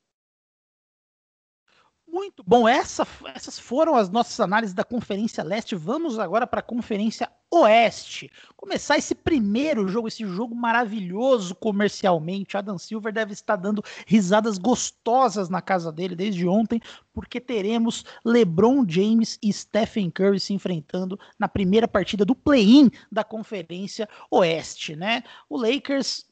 [2.11, 5.75] Muito bom, essa, essas foram as nossas análises da Conferência Leste.
[5.75, 8.31] Vamos agora para a Conferência Oeste.
[8.55, 12.55] Começar esse primeiro jogo, esse jogo maravilhoso comercialmente.
[12.55, 16.79] Adam Silver deve estar dando risadas gostosas na casa dele desde ontem,
[17.13, 23.23] porque teremos LeBron James e Stephen Curry se enfrentando na primeira partida do play-in da
[23.23, 25.23] Conferência Oeste, né?
[25.49, 26.25] O Lakers,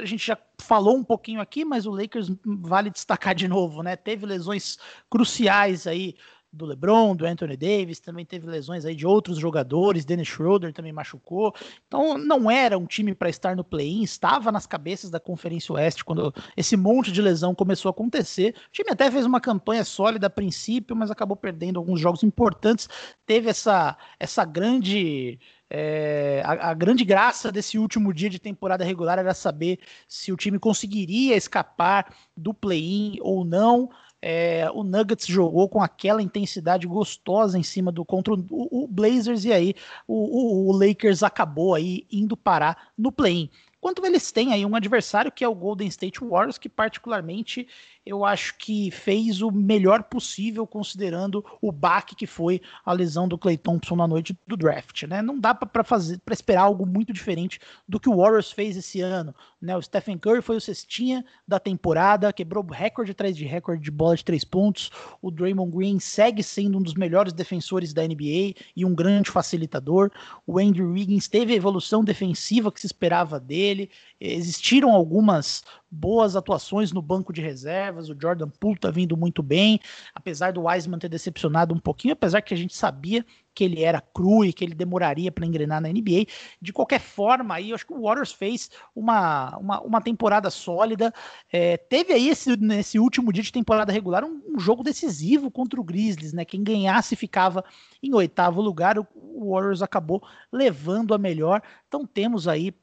[0.00, 3.94] a gente já falou um pouquinho aqui, mas o Lakers vale destacar de novo, né?
[3.94, 6.16] Teve lesões cruciais aí
[6.54, 10.92] do LeBron, do Anthony Davis, também teve lesões aí de outros jogadores, Dennis Schroeder também
[10.92, 11.54] machucou.
[11.86, 16.04] Então não era um time para estar no play-in, estava nas cabeças da Conferência Oeste
[16.04, 18.54] quando esse monte de lesão começou a acontecer.
[18.68, 22.88] O time até fez uma campanha sólida a princípio, mas acabou perdendo alguns jogos importantes.
[23.26, 25.38] Teve essa essa grande
[25.76, 30.36] é, a, a, grande graça desse último dia de temporada regular era saber se o
[30.36, 33.90] time conseguiria escapar do play-in ou não.
[34.26, 39.44] É, o Nuggets jogou com aquela intensidade gostosa em cima do contra o, o Blazers
[39.44, 39.74] e aí
[40.08, 43.50] o, o, o, Lakers acabou aí indo parar no play-in.
[43.76, 47.68] Enquanto eles têm aí um adversário que é o Golden State Warriors, que particularmente
[48.06, 53.38] eu acho que fez o melhor possível considerando o baque que foi a lesão do
[53.38, 55.22] Clay Thompson na noite do draft, né?
[55.22, 59.00] Não dá para fazer para esperar algo muito diferente do que o Warriors fez esse
[59.00, 59.74] ano, né?
[59.76, 64.16] O Stephen Curry foi o cestinha da temporada, quebrou recorde atrás de recorde de bola
[64.16, 64.90] de três pontos.
[65.22, 70.10] O Draymond Green segue sendo um dos melhores defensores da NBA e um grande facilitador.
[70.46, 73.90] O Andrew Wiggins teve a evolução defensiva que se esperava dele.
[74.20, 75.64] Existiram algumas
[75.94, 78.08] boas atuações no banco de reservas.
[78.08, 79.80] O Jordan Poole tá vindo muito bem,
[80.14, 83.24] apesar do Wiseman ter decepcionado um pouquinho, apesar que a gente sabia
[83.54, 86.26] que ele era cru e que ele demoraria para engrenar na NBA.
[86.60, 91.14] De qualquer forma, aí eu acho que o Warriors fez uma, uma, uma temporada sólida.
[91.52, 95.80] É, teve aí esse, nesse último dia de temporada regular um, um, jogo decisivo contra
[95.80, 96.44] o Grizzlies, né?
[96.44, 97.64] Quem ganhasse ficava
[98.02, 98.98] em oitavo lugar.
[98.98, 101.62] O, o Warriors acabou levando a melhor.
[101.86, 102.74] Então temos aí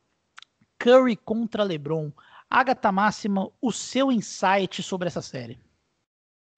[0.80, 2.12] Curry contra LeBron.
[2.52, 5.58] Agatha Máxima, o seu insight sobre essa série?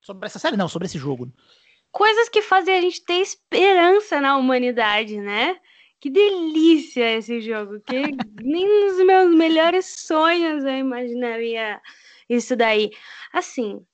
[0.02, 1.32] Sobre essa série, não, sobre esse jogo.
[1.92, 5.56] Coisas que fazem a gente ter esperança na humanidade, né?
[6.00, 7.94] Que delícia esse jogo, que
[8.44, 11.80] nem nos meus melhores sonhos eu imaginaria
[12.28, 12.90] isso daí.
[13.32, 13.86] Assim,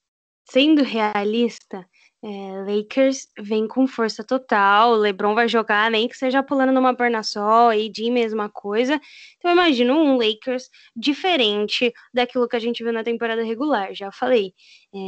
[0.50, 1.86] sendo realista,
[2.22, 7.22] é, Lakers vem com força total, LeBron vai jogar, nem que seja pulando numa perna
[7.22, 9.00] só, AD mesma coisa.
[9.38, 13.94] Então eu imagino um Lakers diferente daquilo que a gente viu na temporada regular.
[13.94, 14.52] Já falei,
[14.94, 14.98] é,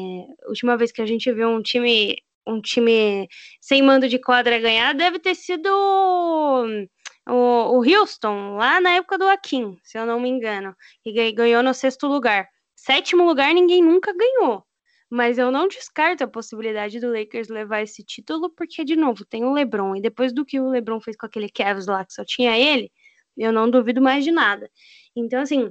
[0.49, 3.29] última vez que a gente viu um time um time
[3.61, 5.69] sem mando de quadra ganhar deve ter sido
[7.29, 7.35] o,
[7.79, 11.73] o Houston, lá na época do Akin, se eu não me engano, que ganhou no
[11.75, 12.49] sexto lugar.
[12.75, 14.65] Sétimo lugar ninguém nunca ganhou.
[15.15, 19.45] Mas eu não descarto a possibilidade do Lakers levar esse título, porque, de novo, tem
[19.45, 19.95] o LeBron.
[19.95, 22.91] E depois do que o LeBron fez com aquele Cavs lá, que só tinha ele,
[23.37, 24.71] eu não duvido mais de nada.
[25.15, 25.71] Então, assim,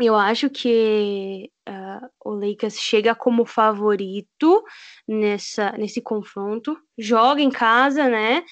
[0.00, 4.62] eu acho que uh, o Lakers chega como favorito
[5.08, 6.78] nessa, nesse confronto.
[6.96, 8.44] Joga em casa, né?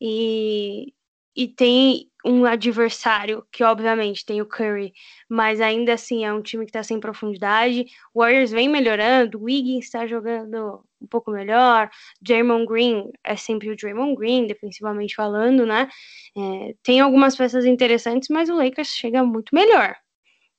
[0.00, 0.94] E
[1.40, 4.92] e tem um adversário que, obviamente, tem o Curry,
[5.26, 7.86] mas ainda assim é um time que está sem profundidade.
[8.12, 11.88] O Warriors vem melhorando, o Wiggins está jogando um pouco melhor,
[12.20, 15.88] Draymond Green é sempre o Draymond Green, defensivamente falando, né?
[16.36, 19.96] É, tem algumas peças interessantes, mas o Lakers chega muito melhor.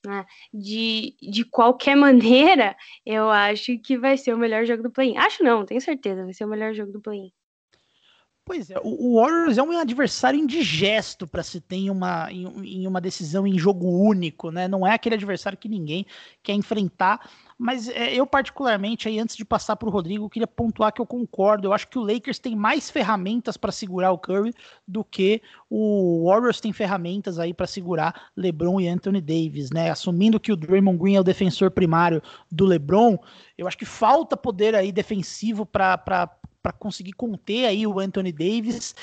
[0.03, 0.25] Né?
[0.51, 2.75] De, de qualquer maneira,
[3.05, 5.15] eu acho que vai ser o melhor jogo do play-in.
[5.17, 7.31] Acho não, tenho certeza, vai ser o melhor jogo do play-in.
[8.51, 12.85] Pois é, o, Warriors é um adversário indigesto para se ter em uma, em, em,
[12.85, 14.67] uma decisão em jogo único, né?
[14.67, 16.05] Não é aquele adversário que ninguém
[16.43, 17.29] quer enfrentar.
[17.57, 21.05] Mas é, eu, particularmente, aí, antes de passar para o Rodrigo, queria pontuar que eu
[21.05, 21.69] concordo.
[21.69, 24.53] Eu acho que o Lakers tem mais ferramentas para segurar o Curry
[24.85, 29.89] do que o Warriors tem ferramentas aí para segurar LeBron e Anthony Davis, né?
[29.89, 32.21] Assumindo que o Draymond Green é o defensor primário
[32.51, 33.17] do LeBron,
[33.57, 36.27] eu acho que falta poder aí defensivo para
[36.61, 38.95] para conseguir conter aí o Anthony Davis,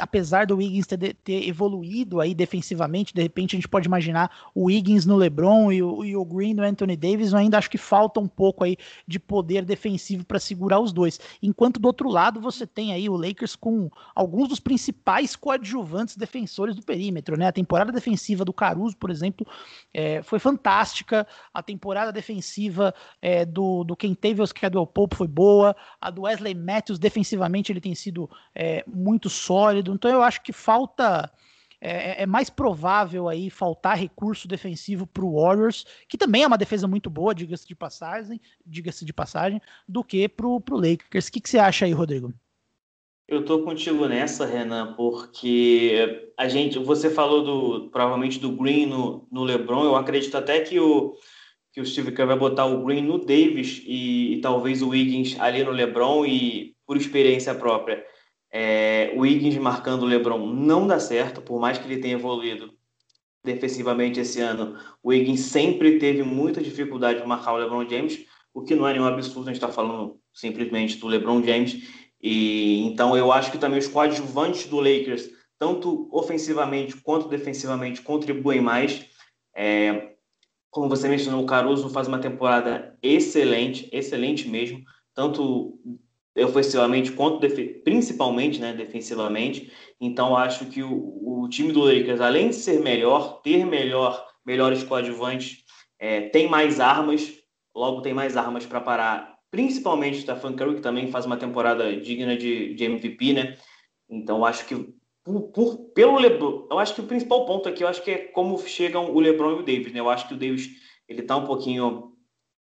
[0.00, 4.64] apesar do Wiggins ter, ter, evoluído aí defensivamente, de repente a gente pode imaginar o
[4.64, 7.78] Wiggins no LeBron e o, e o Green no Anthony Davis, eu ainda acho que
[7.78, 11.18] falta um pouco aí de poder defensivo para segurar os dois.
[11.42, 16.74] Enquanto do outro lado você tem aí o Lakers com alguns dos principais coadjuvantes defensores
[16.74, 17.46] do perímetro, né?
[17.46, 19.46] A temporada defensiva do Caruso, por exemplo,
[19.94, 21.26] é, foi fantástica.
[21.52, 25.74] A temporada defensiva é, do, do Kentavious Cadwell Pope foi boa.
[26.00, 30.52] A do Wesley Matthews defensivamente ele tem sido é, muito sólido, então eu acho que
[30.52, 31.30] falta.
[31.80, 36.46] É, é, é mais provável aí faltar recurso defensivo para o Warriors, que também é
[36.46, 41.28] uma defesa muito boa, diga-se de passagem, diga-se de passagem, do que para o Lakers.
[41.28, 42.34] O que, que você acha aí, Rodrigo?
[43.28, 49.28] Eu tô contigo nessa, Renan, porque a gente, você falou do provavelmente do Green no,
[49.30, 49.84] no LeBron.
[49.84, 51.14] Eu acredito até que o
[51.72, 55.38] que o Steve Kerr vai botar o Green no Davis e, e talvez o Wiggins
[55.38, 58.02] ali no LeBron e por experiência própria,
[58.50, 62.72] é, o Wiggins marcando o LeBron não dá certo, por mais que ele tenha evoluído
[63.44, 64.78] defensivamente esse ano.
[65.02, 68.24] O Wiggins sempre teve muita dificuldade de marcar o LeBron James,
[68.54, 71.86] o que não é nenhum absurdo, a gente está falando simplesmente do LeBron James.
[72.22, 75.28] E então eu acho que também os coadjuvantes do Lakers,
[75.58, 79.04] tanto ofensivamente quanto defensivamente, contribuem mais.
[79.54, 80.14] É,
[80.70, 84.82] como você mencionou, o Caruso faz uma temporada excelente, excelente mesmo,
[85.14, 85.78] tanto
[86.44, 87.46] ofensivamente quanto
[87.82, 89.72] principalmente né, defensivamente.
[90.00, 94.82] Então acho que o, o, time do Lakers, além de ser melhor, ter melhor, melhores
[94.82, 95.64] coadjuvantes,
[95.98, 97.32] é, tem mais armas,
[97.74, 101.96] logo tem mais armas para parar, principalmente o Stephen Curry, que também faz uma temporada
[101.96, 103.56] digna de, de MVP, né?
[104.08, 104.74] Então acho que
[105.24, 108.18] por, por, pelo LeBron, eu acho que o principal ponto aqui, eu acho que é
[108.18, 110.00] como chegam o LeBron e o Davis, né?
[110.00, 110.70] Eu acho que o Davis
[111.08, 112.12] ele está um pouquinho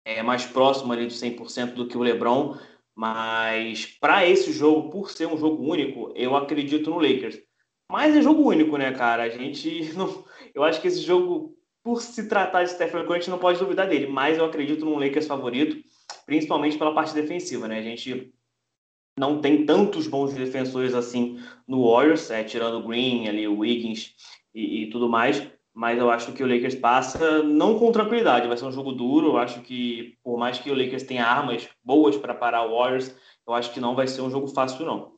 [0.04, 2.58] é, mais próximo ali de 100% do que o LeBron,
[2.98, 7.40] mas para esse jogo, por ser um jogo único, eu acredito no Lakers.
[7.92, 9.22] Mas é jogo único, né, cara?
[9.22, 10.26] A gente não.
[10.52, 13.60] Eu acho que esse jogo, por se tratar de Stephen Curry, a gente não pode
[13.60, 14.08] duvidar dele.
[14.08, 15.78] Mas eu acredito no Lakers favorito,
[16.26, 17.78] principalmente pela parte defensiva, né?
[17.78, 18.34] A gente
[19.16, 24.16] não tem tantos bons defensores assim no Warriors, é, tirando o Green, ali, o Wiggins
[24.56, 25.48] e, e tudo mais
[25.78, 29.28] mas eu acho que o Lakers passa não com tranquilidade, vai ser um jogo duro.
[29.28, 33.16] Eu acho que, por mais que o Lakers tenha armas boas para parar o Warriors,
[33.48, 35.18] eu acho que não vai ser um jogo fácil, não.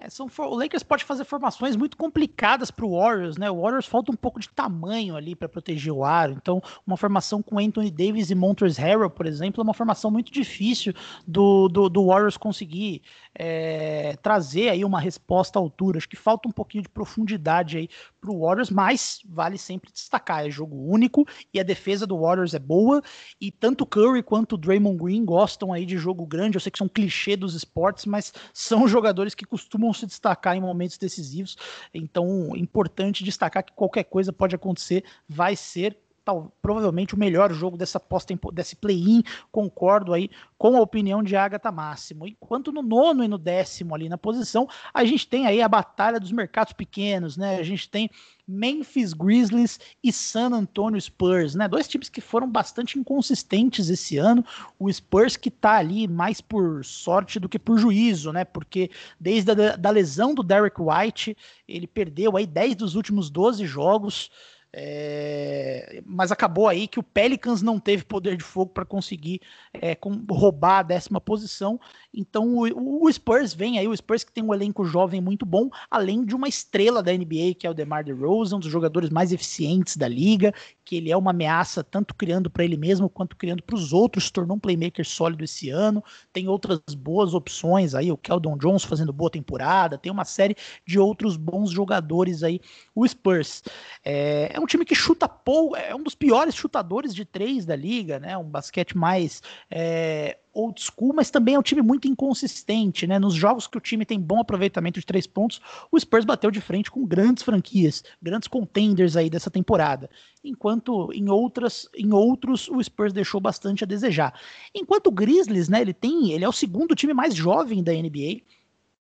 [0.00, 3.50] É, são, o Lakers pode fazer formações muito complicadas para o Warriors, né?
[3.50, 6.32] O Warriors falta um pouco de tamanho ali para proteger o aro.
[6.32, 10.32] Então, uma formação com Anthony Davis e Montrezl Harrell, por exemplo, é uma formação muito
[10.32, 10.94] difícil
[11.28, 13.02] do, do, do Warriors conseguir
[13.34, 15.98] é, trazer aí uma resposta à altura.
[15.98, 17.88] Acho que falta um pouquinho de profundidade aí
[18.20, 22.54] para o Warriors, mas vale sempre destacar, é jogo único e a defesa do Warriors
[22.54, 23.02] é boa
[23.40, 26.56] e tanto Curry quanto Draymond Green gostam aí de jogo grande.
[26.56, 30.60] Eu sei que são clichê dos esportes, mas são jogadores que costumam se destacar em
[30.60, 31.56] momentos decisivos.
[31.94, 35.96] Então, importante destacar que qualquer coisa pode acontecer, vai ser
[36.30, 39.22] tal, provavelmente o melhor jogo dessa posta desse play-in.
[39.50, 42.26] Concordo aí com a opinião de Agatha Máximo.
[42.26, 46.20] Enquanto no nono e no décimo ali na posição, a gente tem aí a batalha
[46.20, 47.56] dos mercados pequenos, né?
[47.56, 48.08] A gente tem
[48.46, 51.66] Memphis Grizzlies e San Antonio Spurs, né?
[51.66, 54.44] Dois times que foram bastante inconsistentes esse ano.
[54.78, 58.44] O Spurs que tá ali mais por sorte do que por juízo, né?
[58.44, 63.66] Porque desde a da lesão do Derek White, ele perdeu aí 10 dos últimos 12
[63.66, 64.30] jogos
[64.72, 69.40] É, mas acabou aí que o Pelicans não teve poder de fogo para conseguir
[69.74, 71.80] é, com, roubar a décima posição.
[72.14, 75.68] Então o, o, Spurs vem aí, o Spurs que tem um elenco jovem muito bom,
[75.90, 79.32] além de uma estrela da NBA, que é o DeMar DeRozan, um dos jogadores mais
[79.32, 80.54] eficientes da liga,
[80.84, 84.24] que ele é uma ameaça tanto criando para ele mesmo quanto criando para os outros,
[84.26, 86.02] se tornou um playmaker sólido esse ano.
[86.32, 90.56] Tem outras boas opções aí, o Keldon Jones fazendo boa temporada, tem uma série
[90.86, 92.60] de outros bons jogadores aí.
[92.94, 93.62] O Spurs
[94.04, 97.74] é, é um time que chuta pouco, é um dos piores chutadores de três da
[97.74, 98.36] liga, né?
[98.36, 103.18] Um basquete mais é, old school, mas também é um time muito inconsistente, né?
[103.18, 106.60] Nos jogos que o time tem bom aproveitamento de três pontos, o Spurs bateu de
[106.60, 110.10] frente com grandes franquias, grandes contenders aí dessa temporada.
[110.44, 114.38] Enquanto em outras, em outros o Spurs deixou bastante a desejar.
[114.74, 118.42] Enquanto o Grizzlies, né, ele tem, ele é o segundo time mais jovem da NBA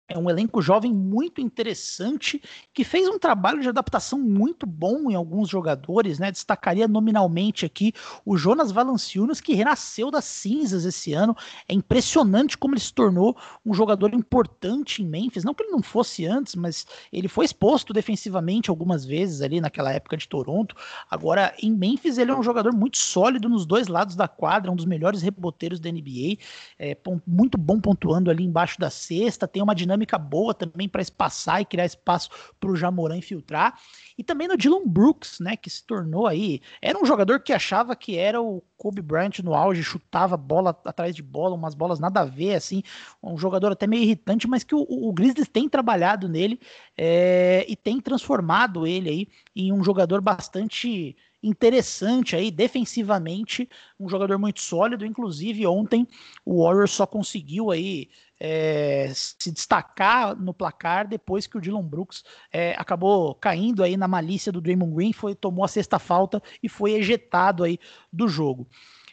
[0.08, 2.42] é um elenco jovem muito interessante
[2.74, 6.30] que fez um trabalho de adaptação muito bom em alguns jogadores, né?
[6.30, 7.92] Destacaria nominalmente aqui
[8.24, 11.34] o Jonas Valanciunas, que renasceu das cinzas esse ano.
[11.66, 15.44] É impressionante como ele se tornou um jogador importante em Memphis.
[15.44, 19.92] Não que ele não fosse antes, mas ele foi exposto defensivamente algumas vezes ali naquela
[19.92, 20.76] época de Toronto.
[21.10, 24.76] Agora, em Memphis, ele é um jogador muito sólido nos dois lados da quadra, um
[24.76, 26.36] dos melhores reboteiros da NBA.
[26.78, 26.96] É,
[27.26, 31.60] muito bom pontuando ali embaixo da cesta, tem uma dinâmica dinâmica boa também para espaçar
[31.60, 33.78] e criar espaço para o Jamoran infiltrar.
[34.16, 37.94] E também no Dylan Brooks, né, que se tornou aí, era um jogador que achava
[37.94, 42.20] que era o Kobe Bryant no auge, chutava bola atrás de bola, umas bolas nada
[42.20, 42.82] a ver, assim,
[43.22, 46.60] um jogador até meio irritante, mas que o, o Grizzlies tem trabalhado nele
[46.96, 53.68] é, e tem transformado ele aí em um jogador bastante interessante aí defensivamente,
[53.98, 56.06] um jogador muito sólido, inclusive ontem
[56.44, 58.08] o Warriors só conseguiu aí
[58.44, 64.08] é, se destacar no placar depois que o Dylan Brooks é, acabou caindo aí na
[64.08, 67.78] malícia do Draymond Green, foi, tomou a sexta falta e foi ejetado aí
[68.12, 68.66] do jogo.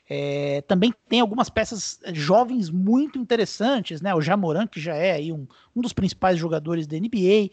[0.10, 4.16] É, também tem algumas peças jovens muito interessantes, né?
[4.16, 7.52] O Jamoran, que já é aí um, um dos principais jogadores da NBA,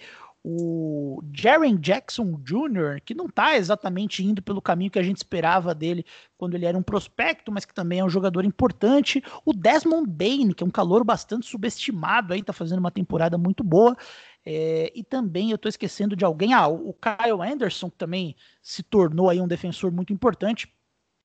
[0.49, 5.74] o Jaren Jackson Jr., que não está exatamente indo pelo caminho que a gente esperava
[5.74, 6.07] dele
[6.38, 9.20] quando ele era um prospecto, mas que também é um jogador importante.
[9.44, 13.64] O Desmond Bain, que é um calor bastante subestimado, aí está fazendo uma temporada muito
[13.64, 13.97] boa.
[14.44, 18.84] É, e também eu estou esquecendo de alguém, ah, o Kyle Anderson, que também se
[18.84, 20.72] tornou aí um defensor muito importante.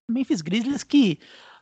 [0.09, 1.19] Memphis Grizzlies que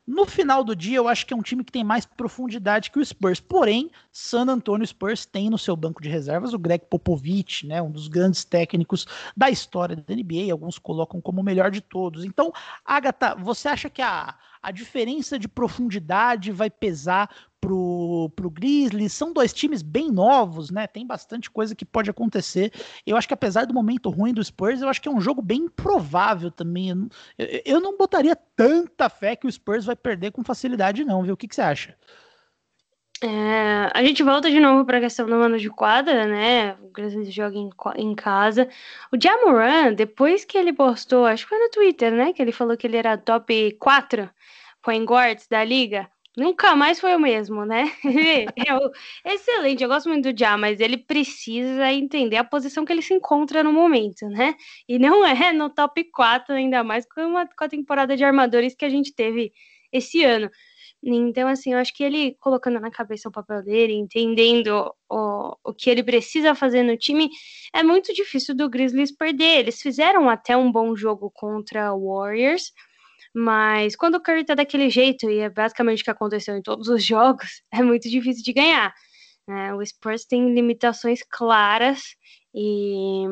[0.10, 2.98] no final do dia, eu acho que é um time que tem mais profundidade que
[2.98, 3.40] o Spurs.
[3.40, 7.92] Porém, San Antonio Spurs tem no seu banco de reservas o Greg Popovich, né, um
[7.92, 9.06] dos grandes técnicos
[9.38, 10.52] da história da NBA.
[10.52, 12.26] Alguns colocam como o melhor de todos.
[12.26, 12.52] Então,
[12.84, 14.34] Agatha, você acha que a,
[14.64, 17.30] a diferença de profundidade vai pesar
[17.60, 19.14] pro, pro Grizzlies.
[19.14, 20.88] São dois times bem novos, né?
[20.88, 22.72] Tem bastante coisa que pode acontecer.
[23.06, 25.42] Eu acho que apesar do momento ruim do Spurs, eu acho que é um jogo
[25.42, 26.90] bem improvável também.
[27.38, 31.34] Eu, eu não botaria tanta fé que o Spurs vai perder com facilidade, não, viu?
[31.34, 31.96] O que, que você acha?
[33.22, 36.78] É, a gente volta de novo para a questão do mano de quadra, né?
[36.82, 38.70] O Grizzlies joga em, em casa.
[39.12, 42.32] O Jamoran, depois que ele postou, acho que foi no Twitter, né?
[42.32, 44.30] Que ele falou que ele era top 4
[44.82, 46.10] point guards da liga.
[46.40, 47.92] Nunca mais foi o mesmo, né?
[49.26, 53.02] é excelente, eu gosto muito do Já, mas ele precisa entender a posição que ele
[53.02, 54.56] se encontra no momento, né?
[54.88, 58.74] E não é no top 4, ainda mais com, uma, com a temporada de armadores
[58.74, 59.52] que a gente teve
[59.92, 60.50] esse ano.
[61.04, 65.74] Então, assim, eu acho que ele colocando na cabeça o papel dele, entendendo o, o
[65.74, 67.30] que ele precisa fazer no time,
[67.74, 69.60] é muito difícil do Grizzlies perder.
[69.60, 72.72] Eles fizeram até um bom jogo contra Warriors,
[73.34, 76.88] mas quando o Curry tá daquele jeito, e é basicamente o que aconteceu em todos
[76.88, 78.94] os jogos, é muito difícil de ganhar.
[79.48, 79.74] Né?
[79.74, 82.16] O Spurs tem limitações claras
[82.54, 83.24] e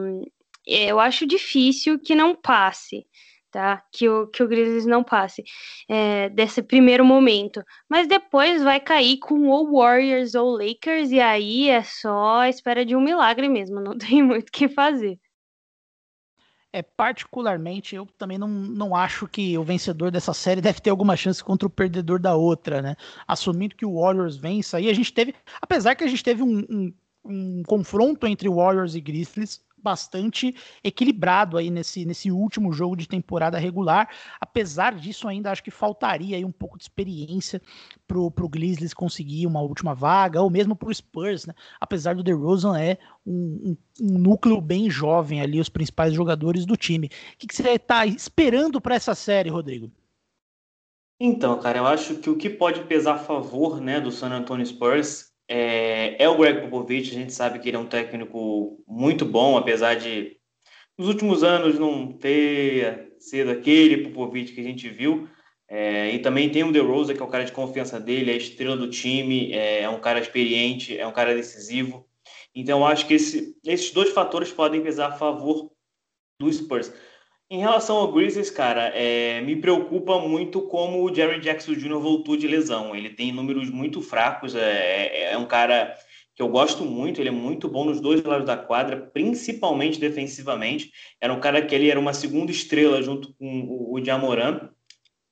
[0.66, 3.06] eu acho difícil que não passe.
[3.50, 3.82] Tá?
[3.94, 5.44] Que o, que o Grizzlies não passe
[5.90, 7.64] é, desse primeiro momento.
[7.90, 12.86] Mas depois vai cair com ou Warriors ou Lakers, e aí é só a espera
[12.86, 15.18] de um milagre mesmo, não tem muito o que fazer.
[16.78, 21.16] É, particularmente, eu também não, não acho que o vencedor dessa série deve ter alguma
[21.16, 22.96] chance contra o perdedor da outra, né?
[23.28, 26.60] Assumindo que o Warriors vença, aí a gente teve, apesar que a gente teve um,
[26.70, 26.94] um,
[27.26, 33.58] um confronto entre Warriors e Grizzlies bastante equilibrado aí nesse, nesse último jogo de temporada
[33.58, 34.10] regular.
[34.38, 37.62] Apesar disso, ainda acho que faltaria aí um pouco de experiência
[38.06, 41.54] pro, pro Grizzlies conseguir uma última vaga, ou mesmo pro Spurs, né?
[41.80, 46.76] Apesar do DeRozan é um, um, um núcleo bem jovem ali, os principais jogadores do
[46.76, 47.08] time.
[47.08, 49.90] O que, que você está esperando para essa série, Rodrigo?
[51.18, 54.66] Então, cara, eu acho que o que pode pesar a favor né, do San Antonio
[54.66, 59.26] Spurs é, é o Greg Popovich, a gente sabe que ele é um técnico muito
[59.26, 60.38] bom, apesar de
[60.98, 65.28] nos últimos anos não ter sido aquele Popovich que a gente viu.
[65.70, 68.38] É, e também tem o DeRozan, que é o cara de confiança dele, é a
[68.38, 72.08] estrela do time, é, é um cara experiente, é um cara decisivo.
[72.56, 75.70] Então, acho que esse, esses dois fatores podem pesar a favor
[76.40, 76.92] do Spurs.
[77.50, 81.98] Em relação ao Grizzlies, cara, é, me preocupa muito como o Jerry Jackson Jr.
[81.98, 82.94] voltou de lesão.
[82.94, 85.96] Ele tem números muito fracos, é, é, é um cara
[86.36, 90.92] que eu gosto muito, ele é muito bom nos dois lados da quadra, principalmente defensivamente.
[91.22, 94.70] Era um cara que ele era uma segunda estrela junto com o, o Jamoran.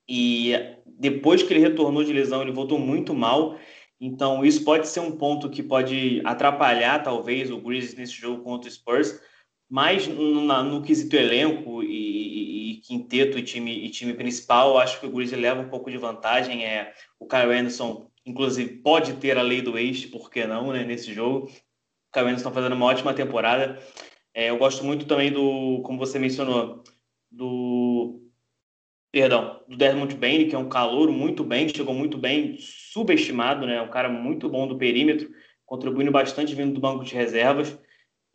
[0.07, 0.53] E
[0.85, 3.59] depois que ele retornou de lesão, ele voltou muito mal.
[3.99, 8.69] Então, isso pode ser um ponto que pode atrapalhar, talvez, o Grizzlies nesse jogo contra
[8.69, 9.19] o Spurs.
[9.69, 14.99] Mas no, no quesito elenco e, e, e, quinteto e time, e time principal, acho
[14.99, 16.65] que o Grizzlies leva um pouco de vantagem.
[16.65, 20.83] É, o Kyle Anderson, inclusive, pode ter a lei do ex, por que não, né,
[20.83, 21.47] nesse jogo.
[21.47, 23.79] O Kyle Anderson está fazendo uma ótima temporada.
[24.33, 26.83] É, eu gosto muito também do, como você mencionou,
[27.31, 28.21] do
[29.11, 33.81] perdão, do Desmond Bain, que é um calor muito bem, chegou muito bem, subestimado, né?
[33.81, 35.29] Um cara muito bom do perímetro,
[35.65, 37.79] contribuindo bastante vindo do banco de reservas.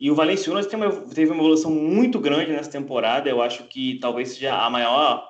[0.01, 3.29] E o Valenciunas teve uma, teve uma evolução muito grande nessa temporada.
[3.29, 5.23] Eu acho que talvez seja a maior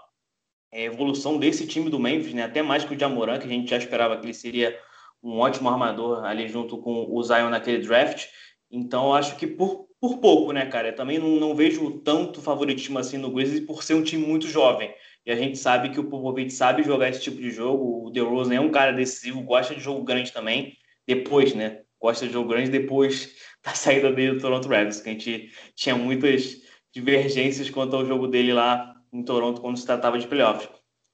[0.71, 2.43] é, evolução desse time do Memphis, né?
[2.43, 4.79] Até mais que o Jamoran, que a gente já esperava que ele seria
[5.21, 8.27] um ótimo armador ali junto com o Zion naquele draft.
[8.71, 10.87] Então, eu acho que por, por pouco, né, cara?
[10.87, 14.47] Eu também não, não vejo tanto favoritismo assim no Grizzlies por ser um time muito
[14.47, 14.95] jovem.
[15.25, 18.07] E a gente sabe que o Popovich sabe jogar esse tipo de jogo.
[18.07, 20.77] O DeRozan é um cara decisivo, gosta de jogo grande também.
[21.05, 21.81] Depois, né?
[22.01, 25.95] Gosta de jogo grande depois da saída dele do Toronto Raptors, que a gente tinha
[25.95, 26.61] muitas
[26.93, 30.69] divergências quanto ao jogo dele lá em Toronto quando se tratava de playoffs.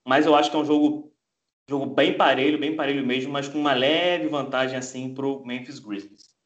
[0.06, 1.14] Mas eu acho que é um jogo,
[1.70, 5.80] jogo bem parelho, bem parelho mesmo, mas com uma leve vantagem assim para o Memphis
[5.80, 6.37] Grizzlies.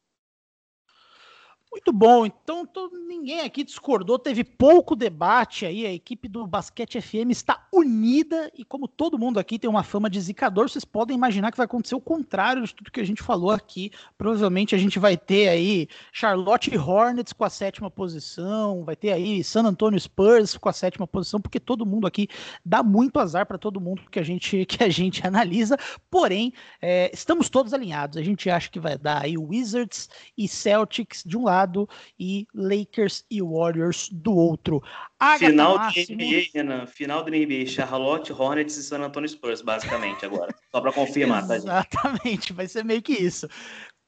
[1.72, 2.26] Muito bom.
[2.26, 2.68] Então,
[3.08, 5.86] ninguém aqui discordou, teve pouco debate aí.
[5.86, 10.10] A equipe do Basquete FM está unida e, como todo mundo aqui tem uma fama
[10.10, 13.22] de zicador, vocês podem imaginar que vai acontecer o contrário de tudo que a gente
[13.22, 13.90] falou aqui.
[14.18, 19.42] Provavelmente a gente vai ter aí Charlotte Hornets com a sétima posição, vai ter aí
[19.42, 22.28] San Antonio Spurs com a sétima posição, porque todo mundo aqui
[22.62, 25.78] dá muito azar para todo mundo que a gente que a gente analisa.
[26.10, 26.52] Porém,
[26.82, 28.18] é, estamos todos alinhados.
[28.18, 31.88] A gente acha que vai dar aí Wizards e Celtics de um lado lado
[32.18, 34.82] e Lakers e Warriors do outro.
[35.18, 36.06] Agatha final Máximo...
[36.06, 36.86] de NBA, Renan.
[36.86, 40.54] Final da NBA, Charlotte, Hornets e San Antonio Spurs, basicamente, agora.
[40.70, 43.48] Só para confirmar, tá, Exatamente, vai ser meio que isso.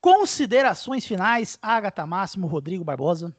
[0.01, 3.35] Considerações finais, Agatha Máximo, Rodrigo Barbosa.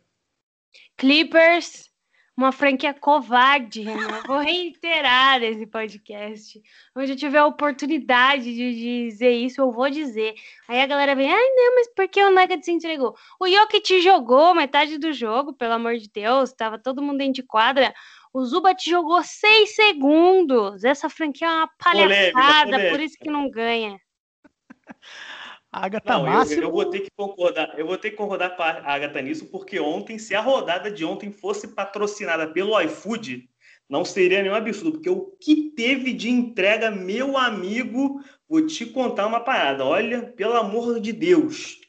[0.97, 1.89] Clippers,
[2.38, 4.21] uma franquia covarde, Renan.
[4.27, 6.61] Vou reiterar esse podcast.
[6.95, 10.36] Onde eu tiver a oportunidade de dizer isso, eu vou dizer.
[10.67, 13.15] Aí a galera vem, ai não, mas por que o Nuggets se entregou?
[13.39, 17.43] O Jokic jogou metade do jogo, pelo amor de Deus, tava todo mundo dentro de
[17.43, 17.93] quadra.
[18.33, 20.83] O Zubat jogou seis segundos.
[20.83, 22.89] Essa franquia é uma palhaçada, polêmica, polêmica.
[22.89, 23.97] por isso que não ganha.
[25.84, 26.61] Agatha não, Máximo.
[26.61, 29.45] Eu, eu, vou ter que concordar, eu vou ter que concordar com a Agatha nisso,
[29.47, 33.49] porque ontem, se a rodada de ontem fosse patrocinada pelo iFood,
[33.89, 39.28] não seria nenhum absurdo, porque o que teve de entrega, meu amigo, vou te contar
[39.28, 39.86] uma parada.
[39.86, 41.80] Olha, pelo amor de Deus,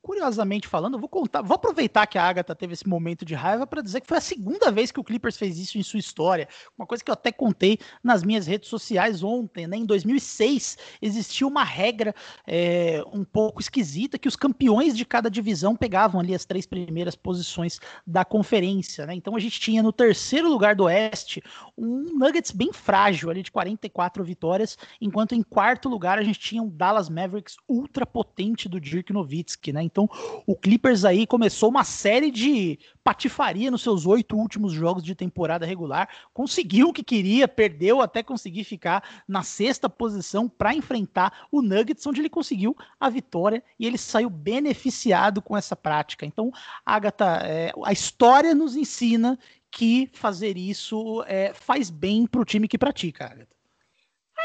[0.00, 3.66] Curiosamente falando, eu vou contar, vou aproveitar que a Agatha teve esse momento de raiva
[3.66, 6.48] para dizer que foi a segunda vez que o Clippers fez isso em sua história.
[6.78, 9.76] Uma coisa que eu até contei nas minhas redes sociais ontem, né?
[9.76, 12.14] Em 2006 existia uma regra
[12.46, 17.16] é, um pouco esquisita que os campeões de cada divisão pegavam ali as três primeiras
[17.16, 19.14] posições da conferência, né?
[19.14, 21.42] Então a gente tinha no terceiro lugar do Oeste
[21.76, 26.62] um Nuggets bem frágil ali de 44 vitórias, enquanto em quarto lugar a gente tinha
[26.62, 29.79] um Dallas Mavericks ultra potente do Dirk Nowitzki, né?
[29.80, 29.84] Né?
[29.84, 30.08] Então
[30.46, 35.66] o Clippers aí começou uma série de patifaria nos seus oito últimos jogos de temporada
[35.66, 41.62] regular, conseguiu o que queria, perdeu até conseguir ficar na sexta posição para enfrentar o
[41.62, 46.26] Nuggets, onde ele conseguiu a vitória e ele saiu beneficiado com essa prática.
[46.26, 46.52] Então,
[46.84, 49.38] Agatha, é, a história nos ensina
[49.70, 53.59] que fazer isso é, faz bem para o time que pratica, Agatha.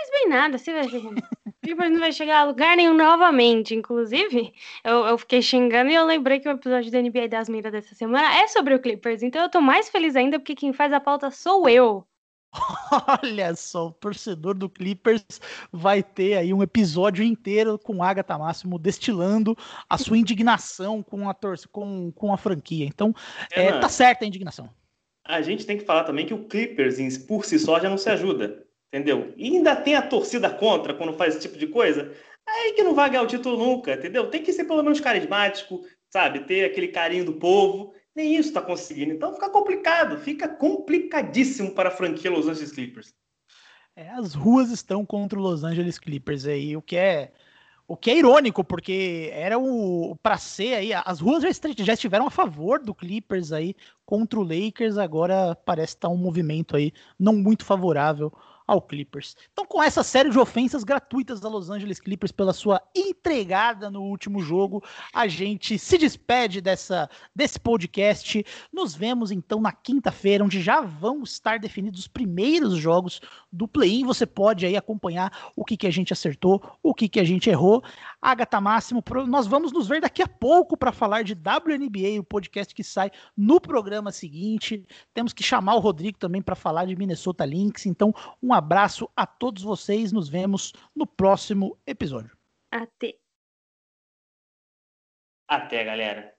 [0.05, 1.01] Faz bem nada, você vai ver.
[1.63, 3.73] Clippers não vai chegar a lugar nenhum novamente.
[3.73, 4.53] Inclusive,
[4.83, 7.95] eu, eu fiquei xingando e eu lembrei que o episódio da NBA das Miras dessa
[7.95, 9.23] semana é sobre o Clippers.
[9.23, 12.05] Então eu tô mais feliz ainda porque quem faz a pauta sou eu.
[13.23, 15.25] Olha só, o torcedor do Clippers
[15.71, 19.57] vai ter aí um episódio inteiro com Agatha Máximo destilando
[19.89, 22.85] a sua indignação com a, tor com, com a franquia.
[22.85, 23.13] Então,
[23.51, 24.69] é, é, tá certa a indignação.
[25.27, 28.09] A gente tem que falar também que o Clippers por si só já não se
[28.09, 29.33] ajuda entendeu?
[29.37, 32.11] E ainda tem a torcida contra quando faz esse tipo de coisa,
[32.47, 34.29] aí que não vai ganhar o título nunca, entendeu?
[34.29, 35.81] Tem que ser pelo menos carismático,
[36.11, 36.41] sabe?
[36.41, 39.11] Ter aquele carinho do povo, Nem isso está conseguindo.
[39.11, 43.13] Então fica complicado, fica complicadíssimo para a franquia Los Angeles Clippers.
[43.93, 47.31] É, as ruas estão contra o Los Angeles Clippers aí, o que é
[47.87, 52.25] o que é irônico, porque era o para ser aí, as ruas já, já estiveram
[52.25, 53.75] a favor do Clippers aí
[54.05, 58.33] contra o Lakers, agora parece estar tá um movimento aí não muito favorável
[58.67, 59.35] ao Clippers.
[59.51, 64.01] Então, com essa série de ofensas gratuitas da Los Angeles Clippers pela sua entregada no
[64.03, 68.43] último jogo, a gente se despede dessa desse podcast.
[68.71, 74.05] Nos vemos então na quinta-feira, onde já vão estar definidos os primeiros jogos do play-in.
[74.05, 77.49] Você pode aí acompanhar o que, que a gente acertou, o que, que a gente
[77.49, 77.83] errou.
[78.21, 82.73] Agatha Máximo, nós vamos nos ver daqui a pouco para falar de WNBA, o podcast
[82.73, 84.83] que sai no programa seguinte.
[85.13, 87.85] Temos que chamar o Rodrigo também para falar de Minnesota Lynx.
[87.85, 90.11] Então, um abraço a todos vocês.
[90.11, 92.35] Nos vemos no próximo episódio.
[92.71, 93.17] Até.
[95.47, 96.34] Até, galera.